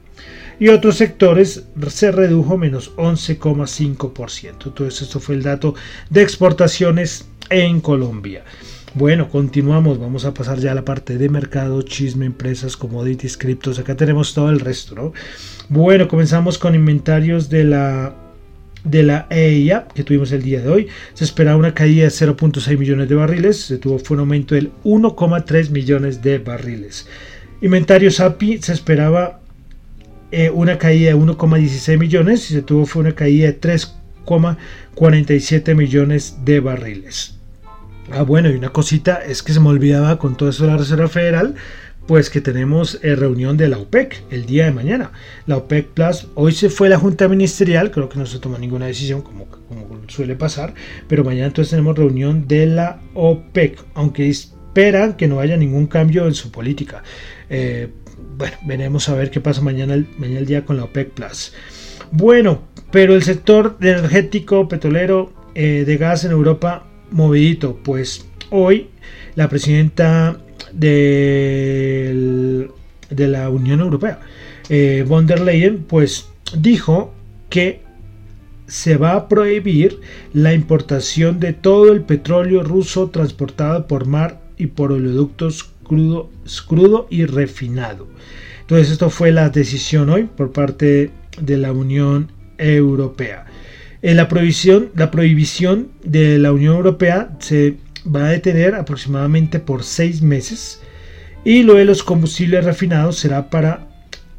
y 0.60 0.68
otros 0.68 0.98
sectores 0.98 1.68
se 1.88 2.12
redujo 2.12 2.58
menos 2.58 2.94
11,5%. 2.98 4.66
Entonces 4.66 5.02
esto 5.02 5.22
fue 5.22 5.36
el 5.36 5.44
dato 5.44 5.74
de 6.10 6.22
exportaciones 6.22 7.30
en 7.50 7.80
Colombia. 7.80 8.44
Bueno, 8.96 9.30
continuamos. 9.30 10.00
Vamos 10.00 10.26
a 10.26 10.34
pasar 10.34 10.58
ya 10.58 10.72
a 10.72 10.76
la 10.76 10.84
parte 10.84 11.20
de 11.20 11.30
mercado, 11.30 11.84
chisme, 11.84 12.26
empresas, 12.26 12.76
commodities, 12.76 13.38
criptos. 13.38 13.78
Acá 13.78 13.96
tenemos 13.96 14.34
todo 14.34 14.50
el 14.50 14.60
resto, 14.60 14.96
¿no? 14.96 15.14
Bueno, 15.70 16.08
comenzamos 16.08 16.58
con 16.58 16.74
inventarios 16.74 17.50
de 17.50 17.66
la 17.66 18.16
de 18.84 19.04
la 19.04 19.28
EIA 19.30 19.88
que 19.94 20.04
tuvimos 20.04 20.32
el 20.32 20.42
día 20.42 20.62
de 20.62 20.70
hoy. 20.70 20.88
Se 21.14 21.24
esperaba 21.24 21.56
una 21.58 21.76
caída 21.76 22.06
de 22.06 22.10
0.6 22.10 22.76
millones 22.78 23.08
de 23.10 23.16
barriles. 23.16 23.62
Se 23.62 23.78
tuvo 23.78 24.00
fue 24.00 24.16
un 24.16 24.22
aumento 24.22 24.56
del 24.56 24.72
1,3 24.84 25.70
millones 25.70 26.24
de 26.24 26.40
barriles. 26.40 27.08
Inventarios 27.62 28.20
API 28.20 28.58
se 28.60 28.74
esperaba 28.74 29.42
eh, 30.32 30.50
una 30.50 30.80
caída 30.80 31.12
de 31.12 31.16
1,16 31.16 32.00
millones 32.00 32.50
y 32.50 32.56
se 32.56 32.64
tuvo 32.64 32.88
fue 32.88 33.02
una 33.02 33.14
caída 33.14 33.46
de 33.48 33.62
3,47 33.62 35.76
millones 35.76 36.38
de 36.44 36.60
barriles. 36.60 37.39
Ah, 38.12 38.24
bueno, 38.24 38.50
y 38.50 38.56
una 38.56 38.70
cosita 38.70 39.18
es 39.18 39.44
que 39.44 39.54
se 39.54 39.60
me 39.60 39.70
olvidaba 39.70 40.18
con 40.18 40.36
todo 40.36 40.50
eso 40.50 40.64
de 40.64 40.72
la 40.72 40.78
Reserva 40.78 41.08
Federal, 41.08 41.54
pues 42.08 42.32
que 42.32 42.42
tenemos 42.42 43.00
eh, 43.04 43.16
reunión 43.16 43.56
de 43.56 43.70
la 43.70 43.78
OPEC 43.78 44.24
el 44.32 44.48
día 44.48 44.66
de 44.66 44.72
mañana. 44.72 45.12
La 45.46 45.58
OPEC 45.58 45.90
Plus, 45.90 46.28
hoy 46.34 46.54
se 46.54 46.72
fue 46.72 46.90
la 46.90 46.98
Junta 46.98 47.28
Ministerial, 47.28 47.92
creo 47.92 48.10
que 48.10 48.18
no 48.18 48.26
se 48.26 48.40
toma 48.40 48.58
ninguna 48.58 48.88
decisión 48.88 49.22
como, 49.22 49.48
suele 50.08 50.36
pasar, 50.36 50.74
pero 51.08 51.24
mañana 51.24 51.48
entonces 51.48 51.70
tenemos 51.70 51.96
reunión 51.96 52.48
de 52.48 52.66
la 52.66 53.00
OPEC, 53.14 53.86
aunque 53.94 54.28
esperan 54.28 55.14
que 55.14 55.28
no 55.28 55.40
haya 55.40 55.56
ningún 55.56 55.86
cambio 55.86 56.26
en 56.26 56.34
su 56.34 56.52
política. 56.52 57.04
Eh, 57.48 57.90
bueno, 58.38 58.58
veremos 58.66 59.08
a 59.08 59.14
ver 59.14 59.30
qué 59.30 59.40
pasa 59.40 59.62
mañana, 59.62 60.04
mañana 60.18 60.40
el 60.40 60.48
día 60.48 60.66
con 60.66 60.78
la 60.78 60.86
OPEC 60.86 61.12
Plus. 61.12 61.54
Bueno, 62.12 62.64
pero 62.92 63.14
el 63.14 63.22
sector 63.22 63.78
energético, 63.82 64.68
petrolero, 64.68 65.32
eh, 65.54 65.84
de 65.86 65.98
gas 65.98 66.26
en 66.26 66.32
Europa 66.32 66.89
movidito, 67.12 67.80
pues 67.84 68.26
hoy 68.50 68.88
la 69.36 69.50
presidenta 69.50 70.40
de, 70.74 72.70
de 73.10 73.28
la 73.28 73.50
Unión 73.50 73.80
Europea, 73.80 74.20
eh, 74.70 75.04
von 75.08 75.26
der 75.28 75.42
Leyen, 75.42 75.84
pues 75.84 76.30
dijo 76.58 77.14
que 77.50 77.82
se 78.68 78.98
va 78.98 79.16
a 79.16 79.28
prohibir 79.28 80.00
la 80.34 80.54
importación 80.54 81.40
de 81.40 81.54
todo 81.54 81.92
el 81.92 82.02
petróleo 82.02 82.64
ruso 82.64 83.10
transportado 83.10 83.88
por 83.88 84.06
mar 84.06 84.42
y 84.58 84.68
por 84.68 84.92
oleoductos 84.92 85.72
crudo, 85.84 86.30
crudo 86.68 87.08
y 87.10 87.26
refinado. 87.26 88.08
Entonces 88.62 88.92
esto 88.92 89.10
fue 89.10 89.32
la 89.32 89.50
decisión 89.50 90.10
hoy 90.10 90.26
por 90.26 90.52
parte 90.52 91.12
de 91.42 91.58
la 91.58 91.72
Unión 91.72 92.32
Europea. 92.60 93.48
En 94.02 94.16
la, 94.16 94.28
prohibición, 94.30 94.92
de 96.04 96.40
la 96.40 96.54
Unión 96.54 96.76
Europea 96.76 97.32
se 97.40 97.76
va 98.06 98.28
a 98.28 98.30
detener 98.30 98.76
aproximadamente 98.76 99.60
por 99.60 99.84
seis 99.84 100.22
meses 100.22 100.82
Y 101.44 101.64
lo 101.64 101.76
de 101.76 101.86
los 101.86 102.04
combustibles 102.04 102.66
refinados 102.66 103.18
será 103.18 103.50
para 103.50 103.88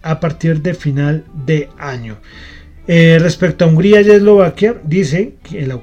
a 0.02 0.20
partir 0.20 0.62
de 0.62 0.74
final 0.74 1.24
de 1.46 1.68
año. 1.78 2.16
Eh, 2.86 3.18
respecto 3.20 3.64
a 3.64 3.68
Hungría 3.68 4.00
y 4.00 4.10
Eslovaquia, 4.10 4.76
dice 4.82 5.34
que 5.42 5.66
la, 5.66 5.80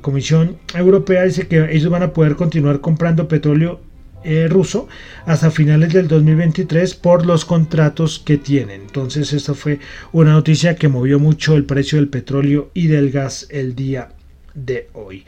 Comisión 0.00 0.58
Europea 0.74 1.24
dice 1.24 1.48
que 1.48 1.74
ellos 1.74 1.90
van 1.90 2.02
a 2.02 2.12
poder 2.12 2.36
continuar 2.36 2.80
comprando 2.80 3.26
petróleo 3.28 3.80
eh, 4.24 4.48
ruso 4.48 4.88
hasta 5.26 5.50
finales 5.50 5.92
del 5.92 6.08
2023 6.08 6.94
por 6.94 7.26
los 7.26 7.44
contratos 7.44 8.18
que 8.18 8.38
tienen. 8.38 8.82
Entonces, 8.82 9.32
esta 9.32 9.54
fue 9.54 9.78
una 10.12 10.32
noticia 10.32 10.76
que 10.76 10.88
movió 10.88 11.18
mucho 11.18 11.56
el 11.56 11.64
precio 11.64 11.98
del 11.98 12.08
petróleo 12.08 12.70
y 12.74 12.86
del 12.88 13.10
gas 13.10 13.46
el 13.50 13.74
día 13.74 14.10
de 14.54 14.88
hoy. 14.94 15.24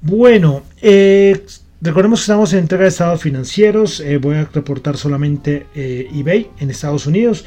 Bueno, 0.00 0.62
eh, 0.82 1.42
recordemos 1.80 2.20
que 2.20 2.24
estamos 2.24 2.52
en 2.52 2.60
entrega 2.60 2.82
de 2.84 2.90
estados 2.90 3.22
financieros. 3.22 4.02
voy 4.20 4.36
a 4.36 4.48
reportar 4.52 4.96
solamente 4.96 5.66
eBay 5.74 6.50
en 6.60 6.70
Estados 6.70 7.06
Unidos. 7.06 7.44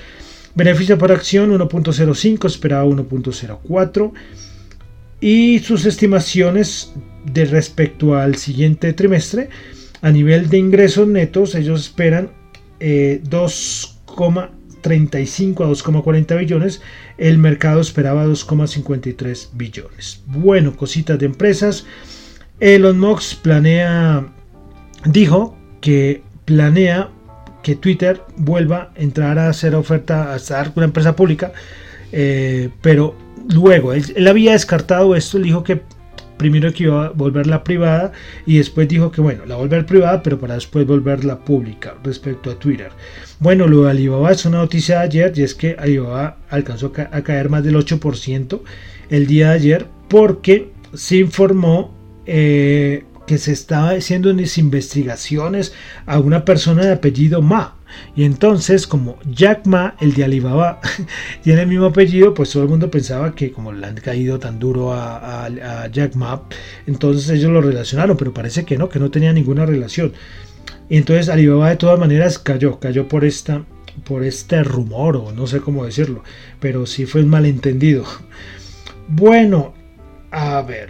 Beneficio 0.56 0.98
por 0.98 1.12
acción 1.12 1.52
1.05, 1.52 2.48
esperaba 2.48 2.84
1.04. 2.86 4.12
Y 5.22 5.60
sus 5.60 5.86
estimaciones 5.86 6.94
de 7.32 7.46
respecto 7.46 8.16
al 8.16 8.36
siguiente 8.36 8.94
trimestre, 8.94 9.50
a 10.08 10.12
nivel 10.12 10.50
de 10.50 10.58
ingresos 10.58 11.06
netos, 11.06 11.54
ellos 11.54 11.82
esperan 11.82 12.32
2,35 12.80 14.80
eh, 14.80 15.64
a 15.64 15.68
2,40 15.68 16.40
billones. 16.40 16.82
El 17.18 17.40
mercado 17.40 17.82
esperaba 17.82 18.26
2,53 18.26 19.50
billones. 19.52 20.24
Bueno, 20.28 20.78
cositas 20.78 21.20
de 21.20 21.26
empresas. 21.26 21.86
Elon 22.62 22.98
Musk 22.98 23.42
planea, 23.42 24.32
dijo 25.04 25.58
que 25.82 26.24
planea 26.46 27.10
que 27.62 27.76
Twitter 27.76 28.22
vuelva 28.38 28.94
a 28.96 29.02
entrar 29.02 29.38
a 29.38 29.50
hacer 29.50 29.76
oferta, 29.76 30.32
a 30.32 30.38
estar 30.38 30.72
una 30.78 30.86
empresa 30.86 31.18
pública, 31.18 31.52
eh, 32.14 32.70
pero 32.80 33.14
luego 33.54 33.92
él, 33.92 34.26
había 34.26 34.54
descartado 34.54 35.18
esto, 35.18 35.38
dijo 35.38 35.66
que 35.66 35.82
primero 36.38 36.74
que 36.74 36.84
iba 36.84 37.08
a 37.08 37.10
volverla 37.10 37.64
privada 37.64 38.12
y 38.46 38.58
después 38.58 38.88
dijo 38.88 39.12
que 39.12 39.22
bueno, 39.22 39.46
la 39.46 39.56
volver 39.56 39.86
privada, 39.86 40.22
pero 40.24 40.40
para 40.40 40.56
después 40.56 40.86
volverla 40.86 41.40
pública 41.40 41.96
respecto 42.04 42.52
a 42.52 42.60
Twitter. 42.60 42.92
Bueno, 43.40 43.68
lo 43.68 43.84
de 43.84 43.92
Alibaba 43.92 44.32
es 44.32 44.46
una 44.46 44.60
noticia 44.60 45.00
de 45.00 45.06
ayer 45.06 45.34
y 45.36 45.44
es 45.44 45.56
que 45.56 45.76
Alibaba 45.78 46.38
alcanzó 46.50 46.92
a 47.12 47.22
caer 47.22 47.50
más 47.50 47.64
del 47.64 47.76
8% 47.76 48.62
el 49.10 49.28
día 49.28 49.50
de 49.50 49.56
ayer 49.56 49.88
porque 50.08 50.72
se 50.94 51.18
informó 51.18 51.96
eh, 52.26 53.06
que 53.26 53.38
se 53.38 53.52
estaba 53.52 53.92
haciendo 53.92 54.32
unas 54.32 54.58
investigaciones 54.58 55.74
a 56.06 56.20
una 56.20 56.46
persona 56.46 56.86
de 56.86 56.94
apellido 56.94 57.42
Ma. 57.42 57.77
Y 58.16 58.24
entonces, 58.24 58.88
como 58.88 59.18
Jack 59.30 59.66
Ma, 59.68 59.96
el 60.00 60.14
de 60.14 60.24
Alibaba, 60.24 60.80
tiene 61.44 61.62
el 61.62 61.68
mismo 61.68 61.86
apellido, 61.86 62.34
pues 62.34 62.52
todo 62.52 62.64
el 62.64 62.70
mundo 62.70 62.90
pensaba 62.90 63.36
que 63.36 63.52
como 63.52 63.72
le 63.72 63.86
han 63.86 63.96
caído 63.96 64.40
tan 64.40 64.60
duro 64.60 64.94
a, 64.94 65.48
Jack 65.92 66.16
Ma, 66.16 66.42
entonces 66.86 67.30
ellos 67.30 67.52
lo 67.52 67.62
relacionaron, 67.62 68.18
pero 68.18 68.34
parece 68.34 68.66
que 68.66 68.78
no, 68.78 68.90
que 68.90 69.00
no 69.00 69.12
tenía 69.12 69.34
ninguna 69.34 69.66
relación. 69.66 70.14
Y 70.90 70.98
entonces 70.98 71.30
Alibaba 71.30 71.70
de 71.70 71.76
todas 71.76 72.00
maneras 72.00 72.40
cayó, 72.40 72.80
cayó 72.80 73.08
por 73.08 73.26
esta 73.26 73.64
por 74.04 74.24
este 74.24 74.64
rumor 74.64 75.18
o 75.18 75.32
no 75.32 75.48
sé 75.48 75.60
cómo 75.60 75.84
decirlo, 75.84 76.24
pero 76.60 76.86
sí 76.86 77.06
fue 77.06 77.22
un 77.22 77.30
malentendido. 77.30 78.06
Bueno, 79.10 79.74
a 80.32 80.62
ver, 80.64 80.90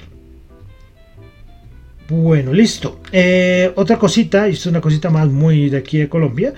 bueno, 2.09 2.53
listo. 2.53 3.01
Eh, 3.11 3.71
otra 3.75 3.99
cosita, 3.99 4.47
y 4.47 4.53
es 4.53 4.65
una 4.65 4.79
cosita 4.79 5.09
más 5.09 5.27
muy 5.27 5.69
de 5.69 5.77
aquí 5.77 5.97
de 5.97 6.07
Colombia, 6.07 6.53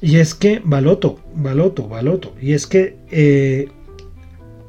y 0.00 0.16
es 0.16 0.34
que 0.34 0.60
Baloto, 0.64 1.18
Baloto, 1.34 1.88
Baloto, 1.88 2.34
y 2.40 2.52
es 2.52 2.66
que 2.66 2.96
eh, 3.10 3.68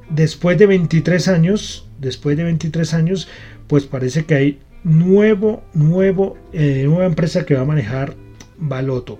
después 0.10 0.58
de 0.58 0.66
23 0.66 1.28
años, 1.28 1.88
después 2.00 2.38
de 2.38 2.44
23 2.44 2.94
años, 2.94 3.28
pues 3.68 3.86
parece 3.86 4.26
que 4.26 4.36
hay 4.36 4.60
nuevo, 4.84 5.64
nuevo, 5.74 6.38
eh, 6.54 6.84
nueva 6.86 7.06
empresa 7.06 7.46
que 7.46 7.56
va 7.56 7.62
a 7.62 7.66
manejar 7.66 8.16
Baloto. 8.58 9.20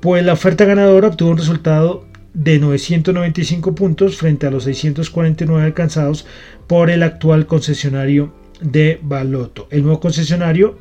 Pues 0.00 0.24
la 0.24 0.32
oferta 0.32 0.64
ganadora 0.64 1.08
obtuvo 1.08 1.30
un 1.30 1.38
resultado 1.38 2.06
de 2.32 2.58
995 2.58 3.74
puntos 3.74 4.16
frente 4.16 4.46
a 4.46 4.50
los 4.50 4.64
649 4.64 5.64
alcanzados 5.64 6.26
por 6.66 6.90
el 6.90 7.02
actual 7.02 7.46
concesionario 7.46 8.32
de 8.60 9.00
Baloto. 9.02 9.66
El 9.70 9.82
nuevo 9.82 10.00
concesionario 10.00 10.78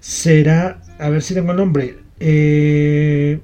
será, 0.00 0.80
a 0.98 1.08
ver 1.08 1.22
si 1.22 1.34
tengo 1.34 1.50
el 1.50 1.56
nombre. 1.56 1.96
Eh, 2.20 3.40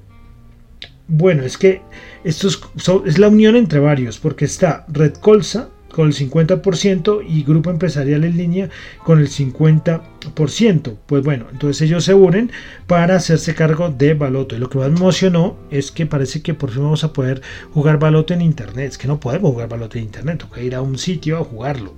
bueno, 1.11 1.43
es 1.43 1.57
que 1.57 1.81
esto 2.23 2.47
es, 2.47 3.17
la 3.17 3.27
unión 3.27 3.55
entre 3.55 3.79
varios, 3.79 4.17
porque 4.17 4.45
está 4.45 4.85
Red 4.87 5.15
Colsa 5.15 5.69
con 5.91 6.07
el 6.07 6.13
50% 6.13 7.25
y 7.27 7.43
Grupo 7.43 7.69
Empresarial 7.69 8.23
en 8.23 8.37
línea 8.37 8.69
con 9.03 9.19
el 9.19 9.27
50%. 9.27 10.97
Pues 11.05 11.23
bueno, 11.23 11.47
entonces 11.51 11.81
ellos 11.81 12.05
se 12.05 12.13
unen 12.13 12.51
para 12.87 13.17
hacerse 13.17 13.53
cargo 13.55 13.89
de 13.89 14.13
Baloto. 14.13 14.55
Y 14.55 14.59
lo 14.59 14.69
que 14.69 14.77
más 14.77 14.89
me 14.89 14.97
emocionó 14.97 15.57
es 15.69 15.91
que 15.91 16.05
parece 16.05 16.41
que 16.41 16.53
por 16.53 16.71
fin 16.71 16.83
vamos 16.83 17.03
a 17.03 17.11
poder 17.11 17.41
jugar 17.73 17.99
Baloto 17.99 18.33
en 18.33 18.41
Internet. 18.41 18.91
Es 18.91 18.97
que 18.97 19.07
no 19.07 19.19
podemos 19.19 19.51
jugar 19.51 19.67
Baloto 19.67 19.97
en 19.97 20.05
Internet, 20.05 20.39
toca 20.39 20.61
ir 20.61 20.75
a 20.75 20.81
un 20.81 20.97
sitio 20.97 21.37
a 21.37 21.43
jugarlo 21.43 21.93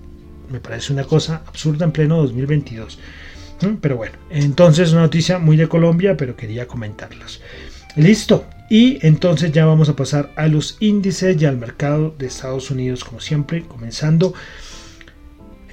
me 0.54 0.60
parece 0.60 0.94
una 0.94 1.04
cosa 1.04 1.42
absurda 1.48 1.86
en 1.86 1.92
pleno 1.92 2.18
2022. 2.18 3.00
¿Mm? 3.62 3.76
Pero 3.82 3.98
bueno, 3.98 4.16
entonces 4.30 4.92
una 4.92 5.02
noticia 5.02 5.40
muy 5.40 5.58
de 5.58 5.68
Colombia, 5.68 6.16
pero 6.16 6.36
quería 6.36 6.68
comentarlas. 6.68 7.42
Listo. 7.96 8.46
Y 8.70 9.06
entonces 9.06 9.52
ya 9.52 9.66
vamos 9.66 9.90
a 9.90 9.96
pasar 9.96 10.32
a 10.36 10.48
los 10.48 10.78
índices 10.80 11.40
y 11.42 11.46
al 11.46 11.58
mercado 11.58 12.16
de 12.18 12.28
Estados 12.28 12.72
Unidos, 12.72 13.04
como 13.04 13.20
siempre, 13.20 13.64
comenzando 13.64 14.34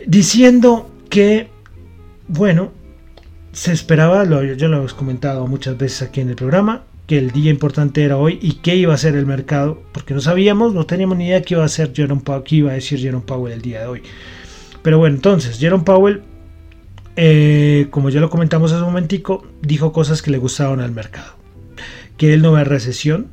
diciendo 0.06 0.90
que, 1.08 1.48
bueno, 2.28 2.72
se 3.52 3.72
esperaba, 3.72 4.24
lo, 4.24 4.42
yo 4.42 4.68
lo 4.68 4.78
hemos 4.78 4.94
comentado 4.94 5.46
muchas 5.46 5.76
veces 5.76 6.02
aquí 6.02 6.20
en 6.20 6.30
el 6.30 6.36
programa, 6.36 6.84
que 7.06 7.18
el 7.18 7.32
día 7.32 7.50
importante 7.50 8.04
era 8.04 8.16
hoy 8.16 8.38
y 8.40 8.54
qué 8.54 8.76
iba 8.76 8.94
a 8.94 8.98
ser 8.98 9.16
el 9.16 9.26
mercado, 9.26 9.82
porque 9.92 10.14
no 10.14 10.20
sabíamos, 10.20 10.74
no 10.74 10.86
teníamos 10.86 11.18
ni 11.18 11.26
idea 11.26 11.42
qué 11.42 11.54
iba 11.54 11.62
a 11.62 11.66
hacer 11.66 11.92
Jerome 11.94 12.22
Powell, 12.22 12.44
qué 12.44 12.56
iba 12.56 12.70
a 12.70 12.74
decir 12.74 13.00
Jerome 13.00 13.24
Powell 13.26 13.54
el 13.54 13.62
día 13.62 13.80
de 13.80 13.86
hoy. 13.86 14.02
Pero 14.82 14.98
bueno, 14.98 15.16
entonces, 15.16 15.58
Jerome 15.58 15.84
Powell, 15.84 16.22
eh, 17.16 17.88
como 17.90 18.10
ya 18.10 18.20
lo 18.20 18.30
comentamos 18.30 18.72
hace 18.72 18.82
un 18.82 18.88
momentico, 18.88 19.44
dijo 19.60 19.92
cosas 19.92 20.22
que 20.22 20.30
le 20.30 20.38
gustaban 20.38 20.80
al 20.80 20.92
mercado. 20.92 21.39
Que 22.20 22.34
él 22.34 22.42
no 22.42 22.52
ve 22.52 22.64
recesión, 22.64 23.28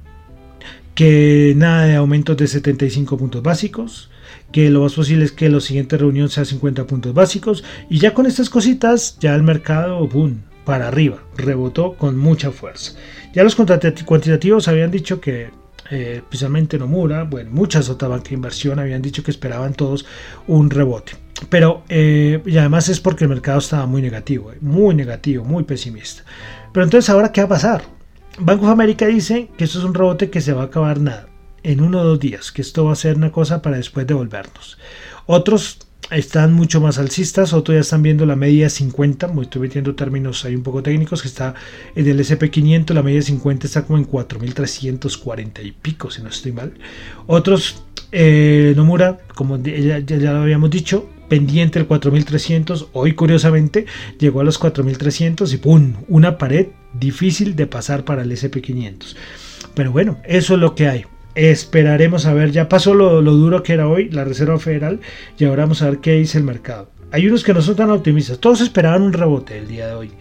que 0.95 1.51
nada 1.57 1.83
de 1.83 1.95
aumentos 1.95 2.37
de 2.37 2.47
75 2.47 3.17
puntos 3.17 3.43
básicos, 3.43 4.09
que 4.53 4.69
lo 4.69 4.83
más 4.83 4.93
posible 4.93 5.25
es 5.25 5.33
que 5.33 5.49
la 5.49 5.59
siguiente 5.59 5.97
reunión 5.97 6.29
sea 6.29 6.45
50 6.45 6.87
puntos 6.87 7.13
básicos, 7.13 7.65
y 7.89 7.99
ya 7.99 8.13
con 8.13 8.25
estas 8.27 8.49
cositas, 8.49 9.17
ya 9.19 9.35
el 9.35 9.43
mercado, 9.43 10.07
boom, 10.07 10.43
para 10.63 10.87
arriba, 10.87 11.17
rebotó 11.35 11.95
con 11.97 12.17
mucha 12.17 12.51
fuerza. 12.51 12.93
Ya 13.33 13.43
los 13.43 13.55
cuantitativos 13.55 14.69
habían 14.69 14.89
dicho 14.89 15.19
que 15.19 15.49
eh, 15.91 16.13
especialmente 16.17 16.77
Nomura, 16.77 17.23
bueno, 17.23 17.51
muchas 17.51 17.89
otras 17.89 18.09
bancas 18.09 18.29
de 18.29 18.35
inversión 18.35 18.79
habían 18.79 19.01
dicho 19.01 19.21
que 19.21 19.31
esperaban 19.31 19.73
todos 19.73 20.05
un 20.47 20.69
rebote. 20.69 21.13
Pero, 21.49 21.83
eh, 21.89 22.41
y 22.45 22.57
además 22.57 22.87
es 22.87 23.01
porque 23.01 23.25
el 23.25 23.29
mercado 23.29 23.59
estaba 23.59 23.85
muy 23.85 24.01
negativo, 24.01 24.53
eh, 24.53 24.57
muy 24.61 24.95
negativo, 24.95 25.43
muy 25.43 25.65
pesimista. 25.65 26.23
Pero 26.73 26.85
entonces, 26.85 27.09
¿ahora 27.09 27.33
qué 27.33 27.41
va 27.41 27.45
a 27.45 27.49
pasar? 27.49 27.96
Banco 28.39 28.65
of 28.65 28.71
America 28.71 29.07
dice 29.07 29.49
que 29.57 29.63
esto 29.63 29.79
es 29.79 29.85
un 29.85 29.93
rebote 29.93 30.29
que 30.29 30.41
se 30.41 30.53
va 30.53 30.63
a 30.63 30.65
acabar 30.65 30.99
nada, 30.99 31.27
en 31.63 31.81
uno 31.81 32.01
o 32.01 32.03
dos 32.03 32.19
días, 32.19 32.51
que 32.51 32.61
esto 32.61 32.85
va 32.85 32.93
a 32.93 32.95
ser 32.95 33.17
una 33.17 33.31
cosa 33.31 33.61
para 33.61 33.77
después 33.77 34.05
devolvernos. 34.05 34.77
Otros 35.25 35.79
están 36.11 36.53
mucho 36.53 36.79
más 36.79 36.99
alcistas, 36.99 37.53
otros 37.53 37.75
ya 37.75 37.81
están 37.81 38.03
viendo 38.03 38.25
la 38.25 38.35
media 38.35 38.69
50, 38.69 39.31
estoy 39.41 39.61
metiendo 39.63 39.95
términos 39.95 40.45
ahí 40.45 40.55
un 40.55 40.63
poco 40.63 40.83
técnicos, 40.83 41.21
que 41.21 41.27
está 41.27 41.55
en 41.95 42.07
el 42.07 42.19
SP500, 42.19 42.93
la 42.93 43.03
media 43.03 43.21
50 43.21 43.67
está 43.67 43.85
como 43.85 43.97
en 43.97 44.07
4.340 44.07 45.65
y 45.65 45.71
pico, 45.71 46.11
si 46.11 46.21
no 46.21 46.29
estoy 46.29 46.51
mal. 46.51 46.73
Otros, 47.25 47.83
eh, 48.11 48.73
Nomura, 48.75 49.19
como 49.35 49.57
ya, 49.61 49.99
ya, 49.99 50.31
lo 50.31 50.41
habíamos 50.43 50.69
dicho, 50.69 51.09
pendiente 51.29 51.79
el 51.79 51.87
4300, 51.87 52.89
hoy 52.93 53.13
curiosamente 53.13 53.85
llegó 54.19 54.41
a 54.41 54.43
los 54.43 54.57
4300 54.57 55.53
y 55.53 55.57
¡pum! 55.57 55.93
Una 56.07 56.37
pared 56.37 56.67
difícil 56.93 57.55
de 57.55 57.67
pasar 57.67 58.03
para 58.03 58.23
el 58.23 58.31
SP500. 58.31 59.15
Pero 59.73 59.91
bueno, 59.91 60.19
eso 60.25 60.55
es 60.55 60.59
lo 60.59 60.75
que 60.75 60.87
hay. 60.87 61.05
Esperaremos 61.35 62.25
a 62.25 62.33
ver, 62.33 62.51
ya 62.51 62.67
pasó 62.67 62.95
lo, 62.95 63.21
duro 63.21 63.61
que 63.61 63.73
era 63.73 63.87
hoy 63.87 64.09
la 64.09 64.23
Reserva 64.23 64.57
Federal 64.57 65.01
y 65.37 65.45
ahora 65.45 65.63
vamos 65.63 65.81
a 65.81 65.89
ver 65.89 65.99
qué 65.99 66.13
dice 66.13 66.39
el 66.39 66.43
mercado. 66.43 66.89
Hay 67.11 67.27
unos 67.27 67.43
que 67.43 67.53
no 67.53 67.61
son 67.61 67.75
tan 67.75 67.91
optimistas, 67.91 68.39
todos 68.39 68.61
esperaban 68.61 69.03
un 69.03 69.13
rebote 69.13 69.59
el 69.59 69.67
día 69.67 69.87
de 69.87 69.93
hoy. 69.93 70.11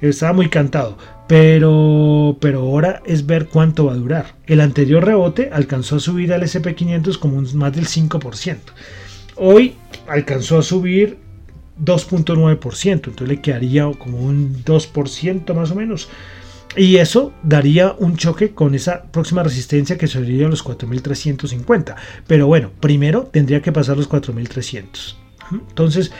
Estaba 0.00 0.32
muy 0.32 0.48
cantado, 0.48 0.98
pero, 1.28 2.36
pero 2.40 2.62
ahora 2.62 3.02
es 3.06 3.24
ver 3.24 3.46
cuánto 3.46 3.86
va 3.86 3.92
a 3.92 3.96
durar. 3.96 4.34
El 4.46 4.60
anterior 4.60 5.04
rebote 5.04 5.50
alcanzó 5.52 5.96
a 5.96 6.00
subir 6.00 6.32
al 6.32 6.42
SP500 6.42 7.18
como 7.18 7.38
un, 7.38 7.56
más 7.56 7.72
del 7.72 7.86
5%. 7.86 8.56
Hoy 9.36 9.74
alcanzó 10.08 10.58
a 10.58 10.62
subir 10.62 11.18
2.9%, 11.82 12.92
entonces 12.92 13.28
le 13.28 13.40
quedaría 13.40 13.90
como 13.98 14.18
un 14.18 14.62
2% 14.64 15.54
más 15.54 15.70
o 15.70 15.74
menos. 15.74 16.08
Y 16.76 16.96
eso 16.96 17.32
daría 17.42 17.94
un 17.98 18.16
choque 18.16 18.52
con 18.52 18.74
esa 18.74 19.04
próxima 19.04 19.42
resistencia 19.44 19.96
que 19.96 20.08
sería 20.08 20.48
los 20.48 20.64
4.350. 20.64 21.94
Pero 22.26 22.46
bueno, 22.48 22.70
primero 22.80 23.24
tendría 23.24 23.62
que 23.62 23.70
pasar 23.70 23.96
los 23.96 24.08
4.300. 24.08 25.14
Entonces, 25.52 26.10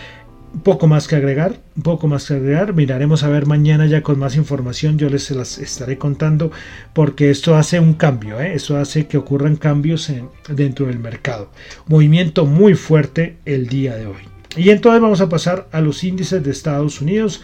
poco 0.61 0.87
más 0.87 1.09
que 1.09 1.17
agregar, 1.17 1.61
un 1.77 1.83
poco 1.83 2.09
más 2.09 2.27
que 2.27 2.35
agregar. 2.35 2.75
Miraremos 2.75 3.23
a 3.23 3.29
ver 3.29 3.47
mañana 3.47 3.87
ya 3.87 4.03
con 4.03 4.19
más 4.19 4.37
información. 4.37 4.99
Yo 4.99 5.09
les 5.09 5.31
las 5.31 5.59
estaré 5.59 5.99
contando 5.99 6.51
porque 6.93 7.31
esto 7.31 7.57
hace 7.57 7.81
un 7.81 7.95
cambio. 7.95 8.41
¿eh? 8.41 8.55
Esto 8.55 8.77
hace 8.77 9.07
que 9.07 9.19
ocurran 9.19 9.57
cambios 9.57 10.13
dentro 10.49 10.87
del 10.87 10.99
mercado. 10.99 11.51
Movimiento 11.87 12.47
muy 12.47 12.75
fuerte 12.75 13.37
el 13.45 13.69
día 13.69 13.97
de 13.97 14.07
hoy. 14.07 14.23
Y 14.57 14.71
entonces 14.71 15.01
vamos 15.01 15.21
a 15.21 15.29
pasar 15.29 15.69
a 15.73 15.81
los 15.81 16.05
índices 16.05 16.43
de 16.43 16.51
Estados 16.51 17.01
Unidos. 17.01 17.43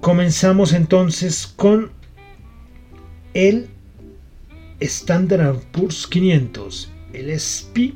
Comenzamos 0.00 0.72
entonces 0.72 1.46
con 1.46 1.90
el 3.34 3.68
Standard 4.80 5.58
Poor's 5.72 6.06
500, 6.06 6.90
el 7.12 7.30
SP, 7.34 7.94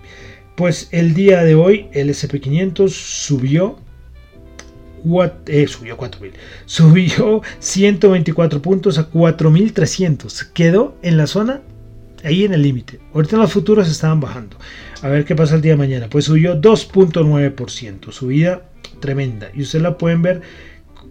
pues 0.56 0.88
el 0.92 1.14
día 1.14 1.42
de 1.42 1.54
hoy 1.54 1.88
el 1.92 2.11
SP500 2.11 2.88
subió 2.88 3.78
eh, 5.46 5.66
subió 5.66 5.96
4000, 5.96 6.32
subió 6.66 7.42
124 7.58 8.62
puntos 8.62 8.98
a 8.98 9.04
4300, 9.04 10.44
quedó 10.54 10.96
en 11.02 11.16
la 11.16 11.26
zona 11.26 11.62
ahí 12.24 12.44
en 12.44 12.54
el 12.54 12.62
límite. 12.62 13.00
Ahorita 13.14 13.36
los 13.36 13.52
futuros 13.52 13.88
estaban 13.88 14.20
bajando. 14.20 14.56
A 15.02 15.08
ver 15.08 15.24
qué 15.24 15.34
pasa 15.34 15.56
el 15.56 15.62
día 15.62 15.72
de 15.72 15.78
mañana. 15.78 16.08
Pues 16.08 16.26
subió 16.26 16.60
2.9%, 16.60 18.12
subida 18.12 18.62
tremenda. 19.00 19.50
Y 19.54 19.62
ustedes 19.62 19.82
la 19.82 19.98
pueden 19.98 20.22
ver 20.22 20.42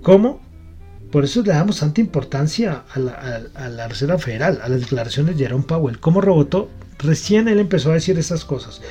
como 0.02 0.42
por 1.12 1.26
eso 1.26 1.44
le 1.44 1.52
damos 1.52 1.80
tanta 1.80 2.00
importancia 2.00 2.84
a 2.94 3.00
la, 3.00 3.88
Reserva 3.90 4.18
Federal, 4.18 4.60
a 4.64 4.70
las 4.70 4.80
declaraciones 4.80 5.38
de 5.38 5.44
Jerome 5.44 5.66
Powell. 5.66 6.00
¿Cómo 6.00 6.22
rebotó? 6.22 6.70
Recién 7.00 7.50
él 7.50 7.60
empezó 7.60 7.92
a 7.92 7.96
decir 7.96 8.18
esas 8.18 8.46
cosas 8.46 8.82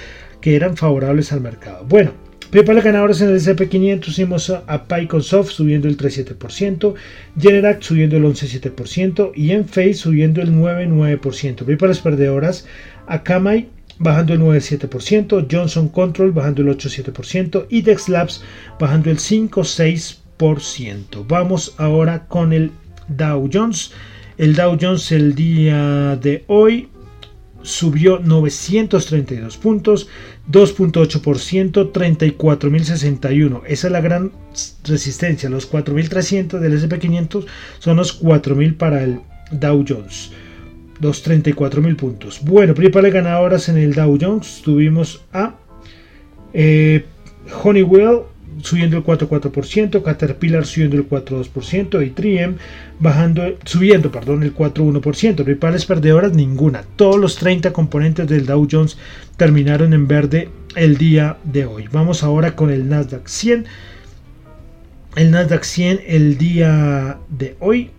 que 0.42 0.54
eran 0.54 0.76
favorables 0.76 1.32
al 1.32 1.40
mercado. 1.40 1.84
Bueno, 1.86 2.12
principales 2.50 2.84
ganadores 2.84 3.20
en 3.20 3.28
el 3.28 3.36
SP500 3.36 4.08
hicimos 4.08 4.50
a 4.50 4.84
PyConsoft 4.84 5.50
subiendo 5.50 5.86
el 5.86 5.96
3,7%, 5.96 6.94
Generac 7.38 7.82
subiendo 7.82 8.16
el 8.16 8.24
11,7% 8.24 9.32
y 9.34 9.52
Enphase 9.52 9.94
subiendo 9.94 10.42
el 10.42 10.52
9,9%. 10.52 11.64
Principales 11.64 12.00
perdedoras, 12.00 12.66
Akamai 13.06 13.68
bajando 14.00 14.34
el 14.34 14.40
9,7%, 14.40 15.46
Johnson 15.50 15.88
Control 15.88 16.30
bajando 16.32 16.62
el 16.62 16.68
8,7% 16.68 17.66
y 17.68 17.82
Dex 17.82 18.08
Labs 18.08 18.42
bajando 18.80 19.10
el 19.10 19.18
5,6%. 19.18 21.24
Vamos 21.28 21.74
ahora 21.76 22.26
con 22.26 22.52
el 22.52 22.72
Dow 23.08 23.48
Jones. 23.52 23.92
El 24.38 24.56
Dow 24.56 24.76
Jones 24.80 25.12
el 25.12 25.34
día 25.34 26.16
de 26.16 26.44
hoy 26.46 26.88
subió 27.62 28.18
932 28.18 29.58
puntos, 29.58 30.08
2.8%, 30.50 31.92
34.061. 31.92 33.62
Esa 33.66 33.86
es 33.86 33.92
la 33.92 34.00
gran 34.00 34.32
resistencia. 34.84 35.48
Los 35.48 35.70
4.300 35.70 36.58
del 36.58 36.80
SP500 36.80 37.46
son 37.78 37.96
los 37.96 38.22
4.000 38.22 38.76
para 38.76 39.02
el 39.02 39.20
Dow 39.52 39.84
Jones. 39.86 40.32
Los 41.00 41.26
34.000 41.26 41.96
puntos. 41.96 42.40
Bueno, 42.42 42.74
principales 42.74 43.12
ganadoras 43.12 43.68
en 43.68 43.78
el 43.78 43.94
Dow 43.94 44.18
Jones 44.20 44.60
tuvimos 44.62 45.22
a 45.32 45.54
eh, 46.52 47.04
Honeywell 47.62 48.22
subiendo 48.62 48.96
el 48.96 49.04
4,4%, 49.04 50.02
Caterpillar 50.02 50.66
subiendo 50.66 50.96
el 50.96 51.08
4,2% 51.08 52.06
y 52.06 52.10
3M 52.10 52.56
bajando, 52.98 53.56
subiendo 53.64 54.10
perdón, 54.10 54.42
el 54.42 54.54
4,1%. 54.54 55.00
Principales 55.00 55.86
perdedoras 55.86 56.32
ninguna. 56.32 56.84
Todos 56.96 57.18
los 57.18 57.36
30 57.36 57.72
componentes 57.72 58.28
del 58.28 58.46
Dow 58.46 58.66
Jones 58.70 58.98
terminaron 59.36 59.92
en 59.92 60.06
verde 60.06 60.50
el 60.76 60.96
día 60.96 61.38
de 61.44 61.66
hoy. 61.66 61.88
Vamos 61.90 62.22
ahora 62.22 62.56
con 62.56 62.70
el 62.70 62.88
Nasdaq 62.88 63.26
100. 63.26 63.66
El 65.16 65.30
Nasdaq 65.30 65.64
100 65.64 66.00
el 66.06 66.38
día 66.38 67.18
de 67.28 67.56
hoy 67.60 67.90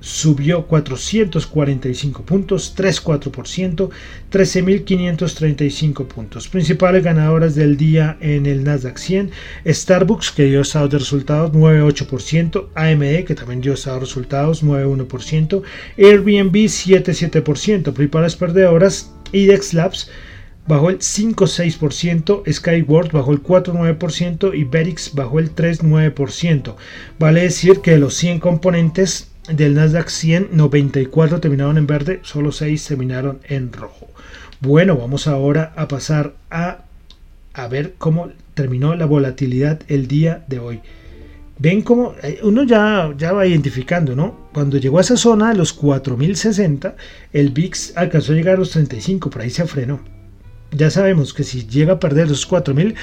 subió 0.00 0.66
445 0.66 2.22
puntos, 2.22 2.74
3,4%, 2.76 3.90
13.535 4.30 6.06
puntos. 6.06 6.48
Principales 6.48 7.02
ganadoras 7.02 7.54
del 7.54 7.76
día 7.76 8.16
en 8.20 8.46
el 8.46 8.64
Nasdaq 8.64 8.98
100, 8.98 9.30
Starbucks 9.66 10.30
que 10.30 10.44
dio 10.44 10.60
estados 10.60 10.90
de 10.90 10.98
resultados 10.98 11.52
9,8%, 11.52 12.68
AMD 12.74 13.24
que 13.26 13.34
también 13.34 13.60
dio 13.60 13.74
estados 13.74 14.00
de 14.00 14.06
resultados 14.06 14.64
9,1%, 14.64 15.62
Airbnb 15.98 16.54
7,7%, 16.54 17.92
principales 17.92 18.36
perdedoras, 18.36 19.12
IDEX 19.32 19.74
Labs 19.74 20.10
bajó 20.68 20.90
el 20.90 20.98
5,6%, 20.98 22.42
Skyward 22.52 23.10
bajó 23.10 23.32
el 23.32 23.42
4,9% 23.42 24.54
y 24.54 24.64
Verix 24.64 25.14
bajó 25.14 25.38
el 25.38 25.54
3,9%. 25.54 26.74
Vale 27.18 27.42
decir 27.42 27.80
que 27.80 27.92
de 27.92 27.98
los 27.98 28.14
100 28.14 28.38
componentes 28.38 29.27
del 29.48 29.74
Nasdaq 29.74 30.08
100, 30.08 30.50
94 30.52 31.40
terminaron 31.40 31.78
en 31.78 31.86
verde, 31.86 32.20
solo 32.22 32.52
6 32.52 32.84
terminaron 32.86 33.40
en 33.48 33.72
rojo. 33.72 34.08
Bueno, 34.60 34.96
vamos 34.96 35.26
ahora 35.26 35.72
a 35.76 35.88
pasar 35.88 36.34
a, 36.50 36.84
a 37.54 37.68
ver 37.68 37.94
cómo 37.98 38.30
terminó 38.54 38.94
la 38.94 39.06
volatilidad 39.06 39.80
el 39.88 40.08
día 40.08 40.44
de 40.48 40.58
hoy. 40.58 40.80
Ven 41.58 41.82
cómo 41.82 42.14
eh, 42.22 42.40
uno 42.42 42.62
ya, 42.62 43.12
ya 43.16 43.32
va 43.32 43.46
identificando, 43.46 44.14
¿no? 44.14 44.48
Cuando 44.52 44.78
llegó 44.78 44.98
a 44.98 45.00
esa 45.00 45.16
zona 45.16 45.50
de 45.50 45.56
los 45.56 45.72
4060, 45.72 46.94
el 47.32 47.50
VIX 47.50 47.96
alcanzó 47.96 48.32
a 48.32 48.36
llegar 48.36 48.54
a 48.56 48.58
los 48.58 48.70
35, 48.70 49.30
por 49.30 49.42
ahí 49.42 49.50
se 49.50 49.66
frenó. 49.66 50.00
Ya 50.70 50.90
sabemos 50.90 51.32
que 51.32 51.44
si 51.44 51.66
llega 51.66 51.94
a 51.94 52.00
perder 52.00 52.28
los 52.28 52.46
4000, 52.46 52.94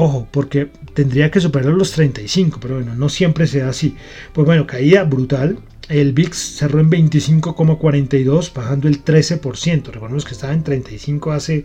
Ojo, 0.00 0.28
porque 0.30 0.70
tendría 0.94 1.28
que 1.32 1.40
superar 1.40 1.74
los 1.74 1.90
35, 1.90 2.60
pero 2.62 2.76
bueno, 2.76 2.94
no 2.94 3.08
siempre 3.08 3.48
se 3.48 3.58
da 3.58 3.70
así. 3.70 3.96
Pues 4.32 4.46
bueno, 4.46 4.64
caída 4.64 5.02
brutal. 5.02 5.58
El 5.88 6.12
VIX 6.12 6.38
cerró 6.38 6.78
en 6.78 6.88
25,42, 6.88 8.54
bajando 8.54 8.86
el 8.86 9.04
13%. 9.04 9.90
Recordemos 9.90 10.24
que 10.24 10.34
estaba 10.34 10.52
en 10.52 10.62
35 10.62 11.32
hace, 11.32 11.64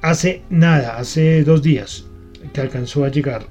hace 0.00 0.42
nada, 0.48 0.96
hace 0.96 1.42
dos 1.42 1.60
días 1.60 2.04
que 2.52 2.60
alcanzó 2.60 3.04
a 3.04 3.08
llegar. 3.08 3.48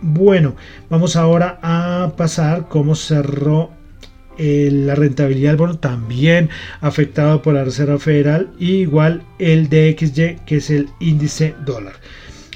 Bueno, 0.00 0.56
vamos 0.90 1.14
ahora 1.14 1.60
a 1.62 2.14
pasar 2.16 2.66
cómo 2.68 2.96
cerró 2.96 3.70
eh, 4.36 4.68
la 4.72 4.96
rentabilidad 4.96 5.50
del 5.50 5.58
bono 5.58 5.78
también 5.78 6.50
afectado 6.80 7.40
por 7.40 7.54
la 7.54 7.62
Reserva 7.62 8.00
Federal, 8.00 8.50
igual 8.58 9.22
el 9.38 9.68
DXY 9.68 10.38
que 10.44 10.56
es 10.56 10.70
el 10.70 10.88
índice 10.98 11.54
dólar. 11.64 11.94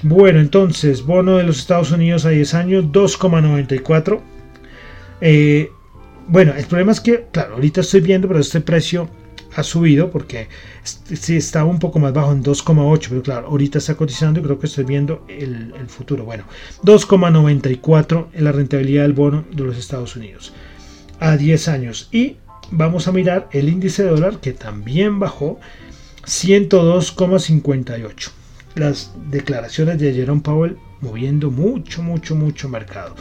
Bueno, 0.03 0.41
entonces, 0.41 1.05
bono 1.05 1.39
de 1.39 1.45
los 1.45 1.59
Estados 1.59 1.91
Unidos 1.91 2.27
a 2.27 2.31
10 2.31 2.55
años, 2.55 2.85
2,94. 2.87 4.21
Eh, 5.23 5.71
bueno, 6.29 6.53
el 6.55 6.67
problema 6.67 6.93
es 6.93 7.01
que, 7.01 7.29
claro, 7.33 7.55
ahorita 7.55 7.81
estoy 7.81 8.03
viendo, 8.03 8.29
pero 8.29 8.41
este 8.41 8.61
precio 8.61 9.09
ha 9.55 9.63
subido 9.63 10.11
porque 10.11 10.49
sí 10.83 11.37
estaba 11.37 11.65
un 11.65 11.79
poco 11.79 11.99
más 11.99 12.13
bajo 12.13 12.31
en 12.33 12.45
2,8, 12.45 13.07
pero 13.09 13.23
claro, 13.23 13.47
ahorita 13.47 13.79
está 13.79 13.95
cotizando 13.95 14.41
y 14.41 14.43
creo 14.43 14.59
que 14.59 14.67
estoy 14.67 14.85
viendo 14.85 15.25
el, 15.29 15.73
el 15.79 15.89
futuro. 15.89 16.25
Bueno, 16.25 16.45
2,94 16.85 18.27
en 18.35 18.45
la 18.45 18.53
rentabilidad 18.53 19.05
del 19.05 19.15
bono 19.15 19.47
de 19.51 19.65
los 19.65 19.79
Estados 19.79 20.15
Unidos 20.15 20.53
a 21.21 21.39
10 21.39 21.69
años. 21.69 22.11
Y 22.13 22.37
vamos 22.71 23.09
a 23.09 23.13
mirar 23.13 23.49
el 23.53 23.71
índice 23.71 24.05
de 24.05 24.11
dólar 24.11 24.41
que 24.41 24.53
también 24.53 25.19
bajó 25.19 25.59
102,58 26.27 28.31
las 28.77 29.13
declaraciones 29.31 29.99
de 29.99 30.13
Jerome 30.13 30.43
Powell 30.43 30.77
moviendo 31.01 31.51
mucho, 31.51 32.03
mucho, 32.03 32.35
mucho 32.37 32.69
mercado. 32.69 33.15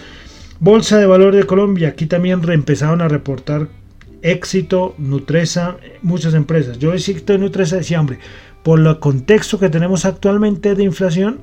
Bolsa 0.59 0.97
de 0.97 1.05
Valor 1.05 1.35
de 1.35 1.45
Colombia, 1.45 1.89
aquí 1.89 2.05
también 2.05 2.41
empezaron 2.49 3.01
a 3.01 3.07
reportar 3.07 3.67
éxito, 4.21 4.95
Nutresa, 4.97 5.77
muchas 6.01 6.33
empresas. 6.33 6.79
Yo 6.79 6.93
éxito 6.93 7.33
de 7.33 7.39
Nutresa 7.39 7.77
decía, 7.77 7.99
hombre, 7.99 8.19
por 8.63 8.79
el 8.79 8.99
contexto 8.99 9.59
que 9.59 9.69
tenemos 9.69 10.05
actualmente 10.05 10.75
de 10.75 10.83
inflación, 10.83 11.39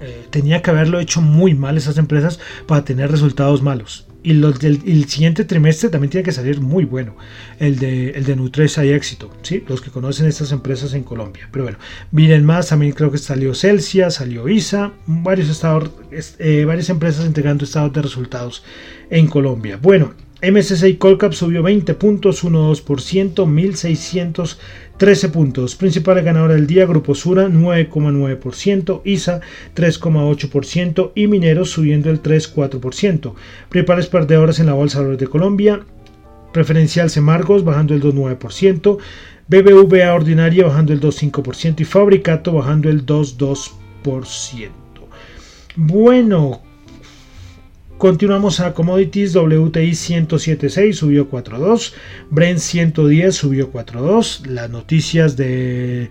eh, 0.00 0.26
tenía 0.30 0.62
que 0.62 0.70
haberlo 0.70 1.00
hecho 1.00 1.20
muy 1.20 1.54
mal 1.54 1.76
esas 1.76 1.98
empresas 1.98 2.38
para 2.66 2.84
tener 2.84 3.10
resultados 3.10 3.62
malos 3.62 4.06
y 4.24 4.32
los 4.32 4.58
del 4.58 4.80
el 4.86 5.06
siguiente 5.08 5.44
trimestre 5.44 5.90
también 5.90 6.10
tiene 6.10 6.24
que 6.24 6.32
salir 6.32 6.60
muy 6.60 6.84
bueno. 6.84 7.14
El 7.60 7.78
de, 7.78 8.10
el 8.10 8.24
de 8.24 8.34
Nutresa 8.34 8.84
y 8.84 8.88
Éxito, 8.88 9.30
¿sí? 9.42 9.62
los 9.68 9.80
que 9.80 9.90
conocen 9.90 10.26
estas 10.26 10.50
empresas 10.50 10.94
en 10.94 11.04
Colombia. 11.04 11.48
Pero 11.52 11.64
bueno, 11.64 11.78
miren 12.10 12.44
más, 12.44 12.68
también 12.68 12.92
creo 12.92 13.12
que 13.12 13.18
salió 13.18 13.54
Celsia, 13.54 14.10
salió 14.10 14.48
ISA, 14.48 14.92
varios 15.06 15.50
estados, 15.50 15.90
eh, 16.38 16.64
varias 16.64 16.88
empresas 16.88 17.26
entregando 17.26 17.64
estados 17.64 17.92
de 17.92 18.02
resultados 18.02 18.64
en 19.10 19.26
Colombia. 19.28 19.78
Bueno, 19.80 20.14
MSCI 20.42 20.96
Colcap 20.96 21.32
subió 21.32 21.62
20 21.62 21.94
puntos, 21.94 22.44
1,2%, 22.44 23.46
1.613 23.46 25.30
puntos. 25.30 25.76
Principal 25.76 26.22
ganadora 26.22 26.54
del 26.54 26.66
día, 26.66 26.86
Grupo 26.86 27.14
Sura 27.14 27.48
9,9%, 27.48 29.00
ISA 29.04 29.40
3,8% 29.74 31.12
y 31.14 31.26
Mineros 31.28 31.70
subiendo 31.70 32.10
el 32.10 32.22
3,4%. 32.22 33.34
Principales 33.68 34.06
perdedoras 34.08 34.58
en 34.58 34.66
la 34.66 34.74
Bolsa 34.74 35.02
de 35.02 35.26
Colombia, 35.26 35.80
Preferencial 36.52 37.10
Semargos 37.10 37.64
bajando 37.64 37.94
el 37.94 38.02
2,9%. 38.02 38.98
BBVA 39.46 40.14
ordinaria 40.14 40.64
bajando 40.64 40.92
el 40.92 41.00
2,5% 41.00 41.80
y 41.80 41.84
Fabricato 41.84 42.52
bajando 42.52 42.88
el 42.88 43.04
2,2%. 43.04 44.70
Bueno, 45.76 46.62
continuamos 47.98 48.60
a 48.60 48.74
commodities. 48.74 49.34
WTI 49.34 49.90
107.6 49.90 50.92
subió 50.92 51.30
4.2. 51.30 51.92
Brent 52.30 52.58
110 52.58 53.34
subió 53.34 53.72
4.2. 53.72 54.46
Las 54.46 54.70
noticias 54.70 55.36
de 55.36 56.10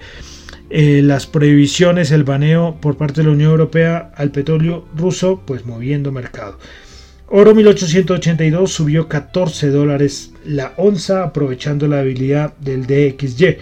eh, 0.69 1.01
las 1.03 1.27
prohibiciones, 1.27 2.11
el 2.11 2.23
baneo 2.23 2.77
por 2.81 2.97
parte 2.97 3.21
de 3.21 3.27
la 3.27 3.33
Unión 3.33 3.51
Europea 3.51 4.11
al 4.15 4.31
petróleo 4.31 4.85
ruso, 4.95 5.41
pues 5.45 5.65
moviendo 5.65 6.11
mercado. 6.11 6.57
Oro 7.27 7.55
1882 7.55 8.71
subió 8.71 9.07
14 9.07 9.69
dólares 9.69 10.33
la 10.45 10.73
onza 10.77 11.23
aprovechando 11.23 11.87
la 11.87 11.99
habilidad 11.99 12.55
del 12.57 12.85
DXY. 12.85 13.57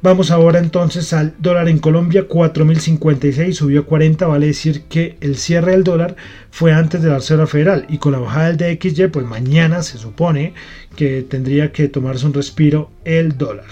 Vamos 0.00 0.30
ahora 0.30 0.60
entonces 0.60 1.12
al 1.12 1.34
dólar 1.40 1.68
en 1.68 1.80
Colombia, 1.80 2.28
4.056, 2.28 3.52
subió 3.52 3.84
40, 3.84 4.28
vale 4.28 4.46
decir 4.46 4.82
que 4.82 5.16
el 5.20 5.36
cierre 5.36 5.72
del 5.72 5.82
dólar 5.82 6.14
fue 6.52 6.72
antes 6.72 7.02
de 7.02 7.08
la 7.08 7.16
Reserva 7.16 7.48
Federal 7.48 7.84
y 7.88 7.98
con 7.98 8.12
la 8.12 8.20
bajada 8.20 8.52
del 8.52 8.78
DXY, 8.78 9.08
pues 9.08 9.26
mañana 9.26 9.82
se 9.82 9.98
supone 9.98 10.54
que 10.94 11.22
tendría 11.22 11.72
que 11.72 11.88
tomarse 11.88 12.26
un 12.26 12.34
respiro 12.34 12.92
el 13.04 13.36
dólar. 13.36 13.66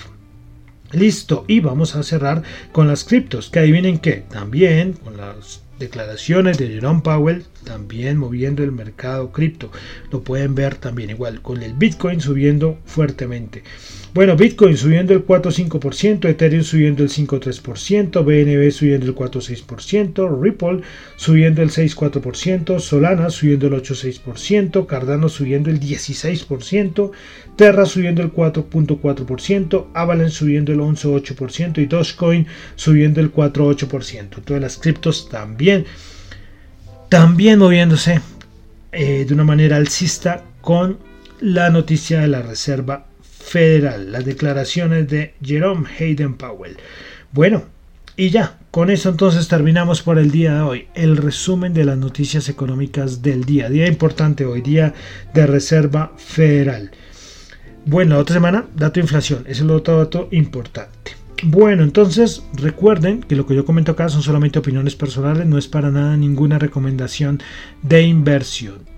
Listo, 0.90 1.44
y 1.46 1.60
vamos 1.60 1.94
a 1.94 2.02
cerrar 2.02 2.42
con 2.72 2.88
las 2.88 3.04
criptos, 3.04 3.48
que 3.48 3.60
adivinen 3.60 3.98
qué, 3.98 4.24
también 4.28 4.94
con 4.94 5.16
las 5.16 5.62
declaraciones 5.78 6.58
de 6.58 6.68
Jerome 6.68 7.02
Powell 7.02 7.44
también 7.64 8.16
moviendo 8.16 8.62
el 8.62 8.72
mercado 8.72 9.30
cripto. 9.30 9.70
Lo 10.10 10.22
pueden 10.22 10.54
ver 10.54 10.76
también 10.76 11.10
igual 11.10 11.42
con 11.42 11.62
el 11.62 11.74
Bitcoin 11.74 12.20
subiendo 12.20 12.78
fuertemente. 12.86 13.62
Bueno, 14.16 14.35
Bitcoin 14.35 14.79
subiendo 14.79 15.12
el 15.12 15.26
4,5%, 15.26 16.26
Ethereum 16.31 16.64
subiendo 16.64 17.02
el 17.02 17.11
5,3%, 17.11 18.24
BNB 18.24 18.72
subiendo 18.72 19.05
el 19.05 19.14
4,6%, 19.14 20.42
Ripple 20.42 20.81
subiendo 21.16 21.61
el 21.61 21.68
6,4%, 21.68 22.81
Solana 22.81 23.29
subiendo 23.29 23.66
el 23.66 23.74
8,6%, 23.74 24.87
Cardano 24.87 25.29
subiendo 25.29 25.68
el 25.68 25.81
16%, 25.81 27.11
Terra 27.57 27.85
subiendo 27.85 28.22
el 28.22 28.33
4,4%, 28.33 29.88
Avalanche 29.92 30.35
subiendo 30.35 30.72
el 30.72 30.79
11,8% 30.79 31.83
y 31.83 31.85
Dogecoin 31.85 32.46
subiendo 32.74 33.20
el 33.20 33.31
4,8%. 33.31 34.42
Todas 34.42 34.62
las 34.62 34.79
criptos 34.79 35.29
también, 35.29 35.85
moviéndose 37.59 38.22
eh, 38.92 39.26
de 39.29 39.35
una 39.35 39.44
manera 39.44 39.76
alcista 39.76 40.42
con 40.62 40.96
la 41.38 41.68
noticia 41.68 42.20
de 42.20 42.29
la 42.29 42.40
Reserva 42.40 43.09
Federal, 43.46 44.11
las 44.11 44.24
declaraciones 44.24 45.09
de 45.09 45.35
Jerome 45.40 45.88
Hayden 45.88 46.35
Powell. 46.35 46.76
Bueno, 47.30 47.62
y 48.16 48.30
ya, 48.30 48.59
con 48.72 48.90
eso 48.90 49.09
entonces 49.09 49.46
terminamos 49.46 50.02
por 50.02 50.18
el 50.18 50.32
día 50.32 50.54
de 50.56 50.61
hoy. 50.62 50.88
El 50.94 51.16
resumen 51.16 51.72
de 51.72 51.85
las 51.85 51.96
noticias 51.96 52.48
económicas 52.48 53.22
del 53.22 53.44
día. 53.44 53.68
Día 53.68 53.87
importante 53.87 54.44
hoy, 54.44 54.62
día 54.62 54.94
de 55.32 55.46
Reserva 55.46 56.12
Federal. 56.16 56.90
Bueno, 57.85 58.16
la 58.16 58.22
otra 58.22 58.35
semana, 58.35 58.66
dato 58.74 58.94
de 58.94 59.02
inflación. 59.02 59.44
es 59.46 59.61
el 59.61 59.70
otro 59.70 59.98
dato 59.98 60.26
importante. 60.32 61.12
Bueno, 61.44 61.85
entonces 61.85 62.42
recuerden 62.54 63.20
que 63.22 63.37
lo 63.37 63.46
que 63.46 63.54
yo 63.54 63.64
comento 63.64 63.92
acá 63.92 64.09
son 64.09 64.22
solamente 64.22 64.59
opiniones 64.59 64.96
personales, 64.96 65.46
no 65.46 65.56
es 65.56 65.68
para 65.68 65.92
nada 65.92 66.16
ninguna 66.16 66.59
recomendación 66.59 67.40
de 67.82 68.02
inversión. 68.02 68.95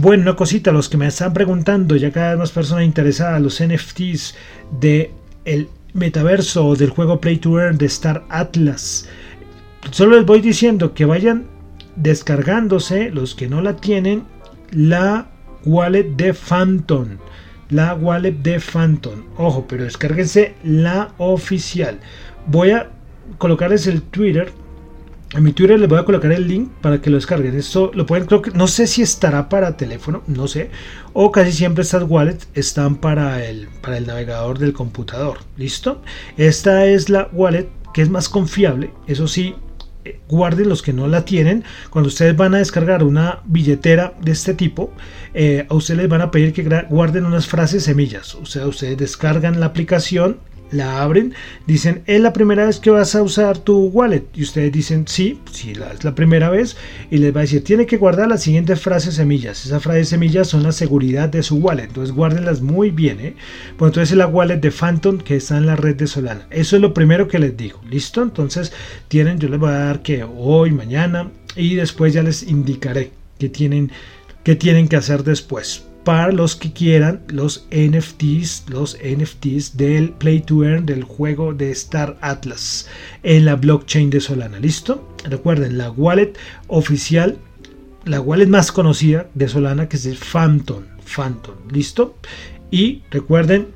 Bueno, 0.00 0.22
una 0.22 0.36
cosita, 0.36 0.70
los 0.70 0.88
que 0.88 0.96
me 0.96 1.08
están 1.08 1.32
preguntando, 1.32 1.96
ya 1.96 2.12
cada 2.12 2.30
vez 2.30 2.38
más 2.38 2.52
personas 2.52 2.84
interesadas, 2.84 3.42
los 3.42 3.60
NFTs 3.60 4.36
de 4.80 5.10
el 5.44 5.68
metaverso 5.92 6.68
o 6.68 6.76
del 6.76 6.90
juego 6.90 7.20
Play 7.20 7.38
to 7.38 7.58
Earn 7.60 7.78
de 7.78 7.86
Star 7.86 8.24
Atlas. 8.28 9.08
Solo 9.90 10.16
les 10.16 10.24
voy 10.24 10.40
diciendo 10.40 10.94
que 10.94 11.04
vayan 11.04 11.46
descargándose, 11.96 13.10
los 13.10 13.34
que 13.34 13.48
no 13.48 13.60
la 13.60 13.74
tienen, 13.74 14.22
la 14.70 15.26
wallet 15.64 16.14
de 16.16 16.32
Phantom. 16.32 17.16
La 17.68 17.96
wallet 17.96 18.40
de 18.40 18.60
Phantom. 18.60 19.24
Ojo, 19.36 19.66
pero 19.66 19.82
descárguense 19.82 20.54
la 20.62 21.12
oficial. 21.18 21.98
Voy 22.46 22.70
a 22.70 22.88
colocarles 23.38 23.88
el 23.88 24.02
Twitter 24.02 24.52
en 25.34 25.42
mi 25.42 25.52
Twitter 25.52 25.78
les 25.78 25.88
voy 25.88 25.98
a 25.98 26.04
colocar 26.04 26.32
el 26.32 26.48
link 26.48 26.70
para 26.80 27.00
que 27.00 27.10
lo 27.10 27.16
descarguen. 27.16 27.56
Esto 27.56 27.90
lo 27.94 28.06
pueden, 28.06 28.26
creo 28.26 28.40
que 28.40 28.50
no 28.52 28.66
sé 28.66 28.86
si 28.86 29.02
estará 29.02 29.48
para 29.48 29.76
teléfono, 29.76 30.22
no 30.26 30.48
sé. 30.48 30.70
O 31.12 31.30
casi 31.30 31.52
siempre 31.52 31.82
estas 31.82 32.04
wallets 32.08 32.48
están 32.54 32.96
para 32.96 33.44
el, 33.44 33.68
para 33.82 33.98
el 33.98 34.06
navegador 34.06 34.58
del 34.58 34.72
computador. 34.72 35.38
¿Listo? 35.56 36.02
Esta 36.36 36.86
es 36.86 37.10
la 37.10 37.28
wallet 37.32 37.68
que 37.92 38.02
es 38.02 38.08
más 38.08 38.28
confiable. 38.28 38.90
Eso 39.06 39.28
sí, 39.28 39.54
eh, 40.04 40.18
guarden 40.28 40.68
los 40.70 40.80
que 40.80 40.94
no 40.94 41.06
la 41.08 41.24
tienen. 41.26 41.62
Cuando 41.90 42.08
ustedes 42.08 42.34
van 42.34 42.54
a 42.54 42.58
descargar 42.58 43.02
una 43.02 43.40
billetera 43.44 44.14
de 44.22 44.32
este 44.32 44.54
tipo, 44.54 44.92
eh, 45.34 45.66
a 45.68 45.74
ustedes 45.74 45.98
les 45.98 46.08
van 46.08 46.22
a 46.22 46.30
pedir 46.30 46.54
que 46.54 46.62
guarden 46.88 47.26
unas 47.26 47.46
frases 47.46 47.84
semillas. 47.84 48.34
O 48.34 48.46
sea, 48.46 48.66
ustedes 48.66 48.96
descargan 48.96 49.60
la 49.60 49.66
aplicación 49.66 50.38
la 50.70 51.02
abren, 51.02 51.34
dicen, 51.66 52.02
¿es 52.06 52.20
la 52.20 52.32
primera 52.32 52.66
vez 52.66 52.78
que 52.80 52.90
vas 52.90 53.14
a 53.14 53.22
usar 53.22 53.58
tu 53.58 53.86
wallet? 53.86 54.24
Y 54.34 54.42
ustedes 54.42 54.72
dicen, 54.72 55.06
sí, 55.06 55.40
sí, 55.50 55.72
es 55.72 56.04
la 56.04 56.14
primera 56.14 56.50
vez. 56.50 56.76
Y 57.10 57.18
les 57.18 57.34
va 57.34 57.40
a 57.40 57.42
decir, 57.42 57.64
tiene 57.64 57.86
que 57.86 57.96
guardar 57.96 58.28
las 58.28 58.42
siguientes 58.42 58.80
frases 58.80 59.14
semillas. 59.14 59.64
Esas 59.64 59.82
frases 59.82 60.08
semillas 60.08 60.48
son 60.48 60.62
la 60.62 60.72
seguridad 60.72 61.28
de 61.28 61.42
su 61.42 61.56
wallet. 61.56 61.84
Entonces 61.84 62.14
guárdenlas 62.14 62.60
muy 62.60 62.90
bien. 62.90 63.20
¿eh? 63.20 63.34
Pues 63.76 63.90
entonces 63.90 64.12
es 64.12 64.18
la 64.18 64.26
wallet 64.26 64.58
de 64.58 64.70
Phantom 64.70 65.18
que 65.18 65.36
está 65.36 65.56
en 65.56 65.66
la 65.66 65.76
red 65.76 65.96
de 65.96 66.06
Solana. 66.06 66.46
Eso 66.50 66.76
es 66.76 66.82
lo 66.82 66.94
primero 66.94 67.28
que 67.28 67.38
les 67.38 67.56
digo. 67.56 67.80
¿Listo? 67.88 68.22
Entonces 68.22 68.72
tienen, 69.08 69.38
yo 69.38 69.48
les 69.48 69.58
voy 69.58 69.70
a 69.70 69.78
dar 69.78 70.02
que 70.02 70.24
hoy, 70.24 70.70
mañana 70.70 71.30
y 71.56 71.74
después 71.74 72.12
ya 72.12 72.22
les 72.22 72.42
indicaré 72.42 73.10
qué 73.38 73.48
tienen, 73.48 73.90
qué 74.44 74.54
tienen 74.54 74.88
que 74.88 74.96
hacer 74.96 75.24
después 75.24 75.87
para 76.08 76.32
los 76.32 76.56
que 76.56 76.72
quieran 76.72 77.20
los 77.28 77.66
NFTs, 77.70 78.70
los 78.70 78.96
NFTs 78.96 79.76
del 79.76 80.08
Play 80.12 80.40
to 80.40 80.64
Earn 80.64 80.86
del 80.86 81.04
juego 81.04 81.52
de 81.52 81.70
Star 81.72 82.16
Atlas 82.22 82.88
en 83.22 83.44
la 83.44 83.56
blockchain 83.56 84.08
de 84.08 84.22
Solana. 84.22 84.58
¿Listo? 84.58 85.06
Recuerden, 85.24 85.76
la 85.76 85.90
wallet 85.90 86.32
oficial, 86.66 87.36
la 88.06 88.22
wallet 88.22 88.46
más 88.46 88.72
conocida 88.72 89.28
de 89.34 89.48
Solana 89.48 89.90
que 89.90 89.98
es 89.98 90.06
el 90.06 90.16
Phantom. 90.16 90.84
Phantom, 91.04 91.56
¿listo? 91.70 92.16
Y 92.70 93.02
recuerden, 93.10 93.66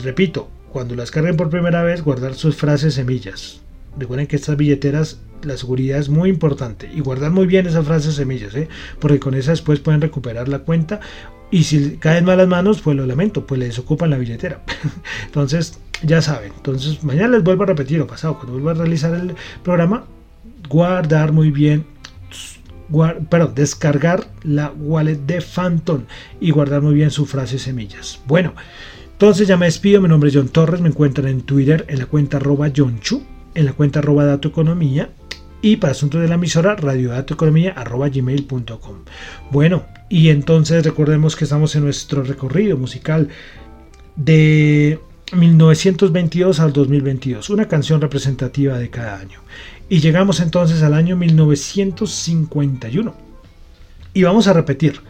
repito, 0.00 0.48
cuando 0.70 0.94
las 0.94 1.10
carguen 1.10 1.36
por 1.36 1.50
primera 1.50 1.82
vez, 1.82 2.04
guardar 2.04 2.34
sus 2.34 2.54
frases 2.54 2.94
semillas. 2.94 3.62
Recuerden 3.98 4.28
que 4.28 4.36
estas 4.36 4.56
billeteras 4.56 5.18
la 5.44 5.56
seguridad 5.56 5.98
es 5.98 6.08
muy 6.08 6.28
importante 6.30 6.90
y 6.92 7.00
guardar 7.00 7.30
muy 7.30 7.46
bien 7.46 7.66
esas 7.66 7.86
frases 7.86 8.14
semillas, 8.14 8.54
¿eh? 8.54 8.68
porque 8.98 9.20
con 9.20 9.34
esas 9.34 9.58
después 9.58 9.80
pueden 9.80 10.00
recuperar 10.00 10.48
la 10.48 10.60
cuenta 10.60 11.00
y 11.50 11.64
si 11.64 11.96
caen 11.96 12.24
malas 12.24 12.48
manos, 12.48 12.80
pues 12.80 12.96
lo 12.96 13.06
lamento, 13.06 13.46
pues 13.46 13.60
les 13.60 13.78
ocupan 13.78 14.10
la 14.10 14.16
billetera. 14.16 14.62
Entonces, 15.26 15.78
ya 16.02 16.22
saben. 16.22 16.52
Entonces, 16.56 17.04
mañana 17.04 17.28
les 17.28 17.44
vuelvo 17.44 17.64
a 17.64 17.66
repetir 17.66 18.00
o 18.00 18.06
pasado, 18.06 18.34
cuando 18.36 18.54
vuelva 18.54 18.72
a 18.72 18.74
realizar 18.74 19.14
el 19.14 19.34
programa, 19.62 20.04
guardar 20.68 21.32
muy 21.32 21.50
bien 21.50 21.84
perdón, 23.28 23.54
descargar 23.54 24.26
la 24.42 24.70
wallet 24.70 25.16
de 25.26 25.40
Phantom 25.40 26.02
y 26.40 26.50
guardar 26.50 26.82
muy 26.82 26.94
bien 26.94 27.10
su 27.10 27.26
frase 27.26 27.58
semillas. 27.58 28.20
Bueno, 28.26 28.54
entonces 29.12 29.48
ya 29.48 29.56
me 29.56 29.66
despido. 29.66 30.00
Mi 30.00 30.08
nombre 30.08 30.28
es 30.28 30.36
John 30.36 30.48
Torres. 30.48 30.80
Me 30.80 30.88
encuentran 30.88 31.28
en 31.28 31.42
Twitter 31.42 31.84
en 31.88 31.98
la 31.98 32.06
cuenta 32.06 32.36
arroba 32.36 32.70
John 32.74 33.00
Chu, 33.00 33.22
en 33.54 33.64
la 33.64 33.72
cuenta 33.72 34.00
arroba 34.00 34.24
Dato 34.24 34.48
Economía 34.48 35.10
y 35.62 35.76
para 35.76 35.92
asuntos 35.92 36.20
de 36.20 36.28
la 36.28 36.34
emisora 36.34 36.76
radiodatoeconomía.gmail.com 36.76 38.96
Bueno, 39.50 39.86
y 40.08 40.28
entonces 40.28 40.84
recordemos 40.84 41.36
que 41.36 41.44
estamos 41.44 41.76
en 41.76 41.84
nuestro 41.84 42.24
recorrido 42.24 42.76
musical 42.76 43.28
de 44.16 44.98
1922 45.32 46.58
al 46.60 46.72
2022, 46.72 47.50
una 47.50 47.68
canción 47.68 48.00
representativa 48.00 48.78
de 48.78 48.90
cada 48.90 49.18
año. 49.18 49.40
Y 49.88 50.00
llegamos 50.00 50.40
entonces 50.40 50.82
al 50.82 50.94
año 50.94 51.16
1951. 51.16 53.14
Y 54.14 54.24
vamos 54.24 54.48
a 54.48 54.52
repetir 54.52 55.00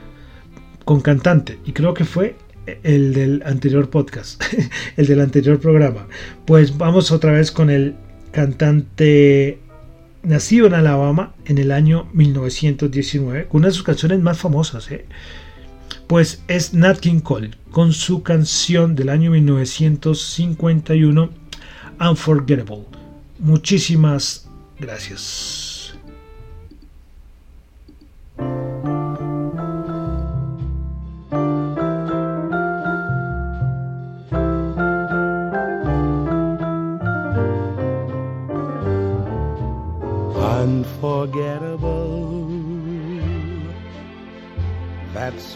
con 0.85 1.01
cantante, 1.01 1.59
y 1.65 1.73
creo 1.73 1.95
que 1.95 2.05
fue 2.05 2.37
el 2.83 3.15
del 3.15 3.43
anterior 3.45 3.89
podcast, 3.91 4.43
el 4.97 5.07
del 5.07 5.21
anterior 5.21 5.59
programa. 5.59 6.07
Pues 6.47 6.79
vamos 6.79 7.11
otra 7.11 7.33
vez 7.33 7.51
con 7.51 7.71
el 7.71 7.97
cantante 8.31 9.59
nacido 10.23 10.67
en 10.67 10.75
Alabama 10.75 11.35
en 11.45 11.59
el 11.59 11.73
año 11.73 12.09
1919, 12.13 13.49
con 13.49 13.61
una 13.61 13.69
de 13.69 13.75
sus 13.75 13.83
canciones 13.83 14.21
más 14.21 14.39
famosas, 14.39 14.91
¿eh? 14.91 15.07
pues 16.07 16.43
es 16.49 16.75
Nat 16.75 17.01
King 17.01 17.21
Cole, 17.21 17.53
con 17.71 17.93
su 17.93 18.23
canción 18.23 18.95
del 18.95 19.09
año 19.09 19.31
1951, 19.31 21.31
Unforgettable. 22.01 22.85
Muchísimas 23.39 24.49
gracias. 24.79 25.72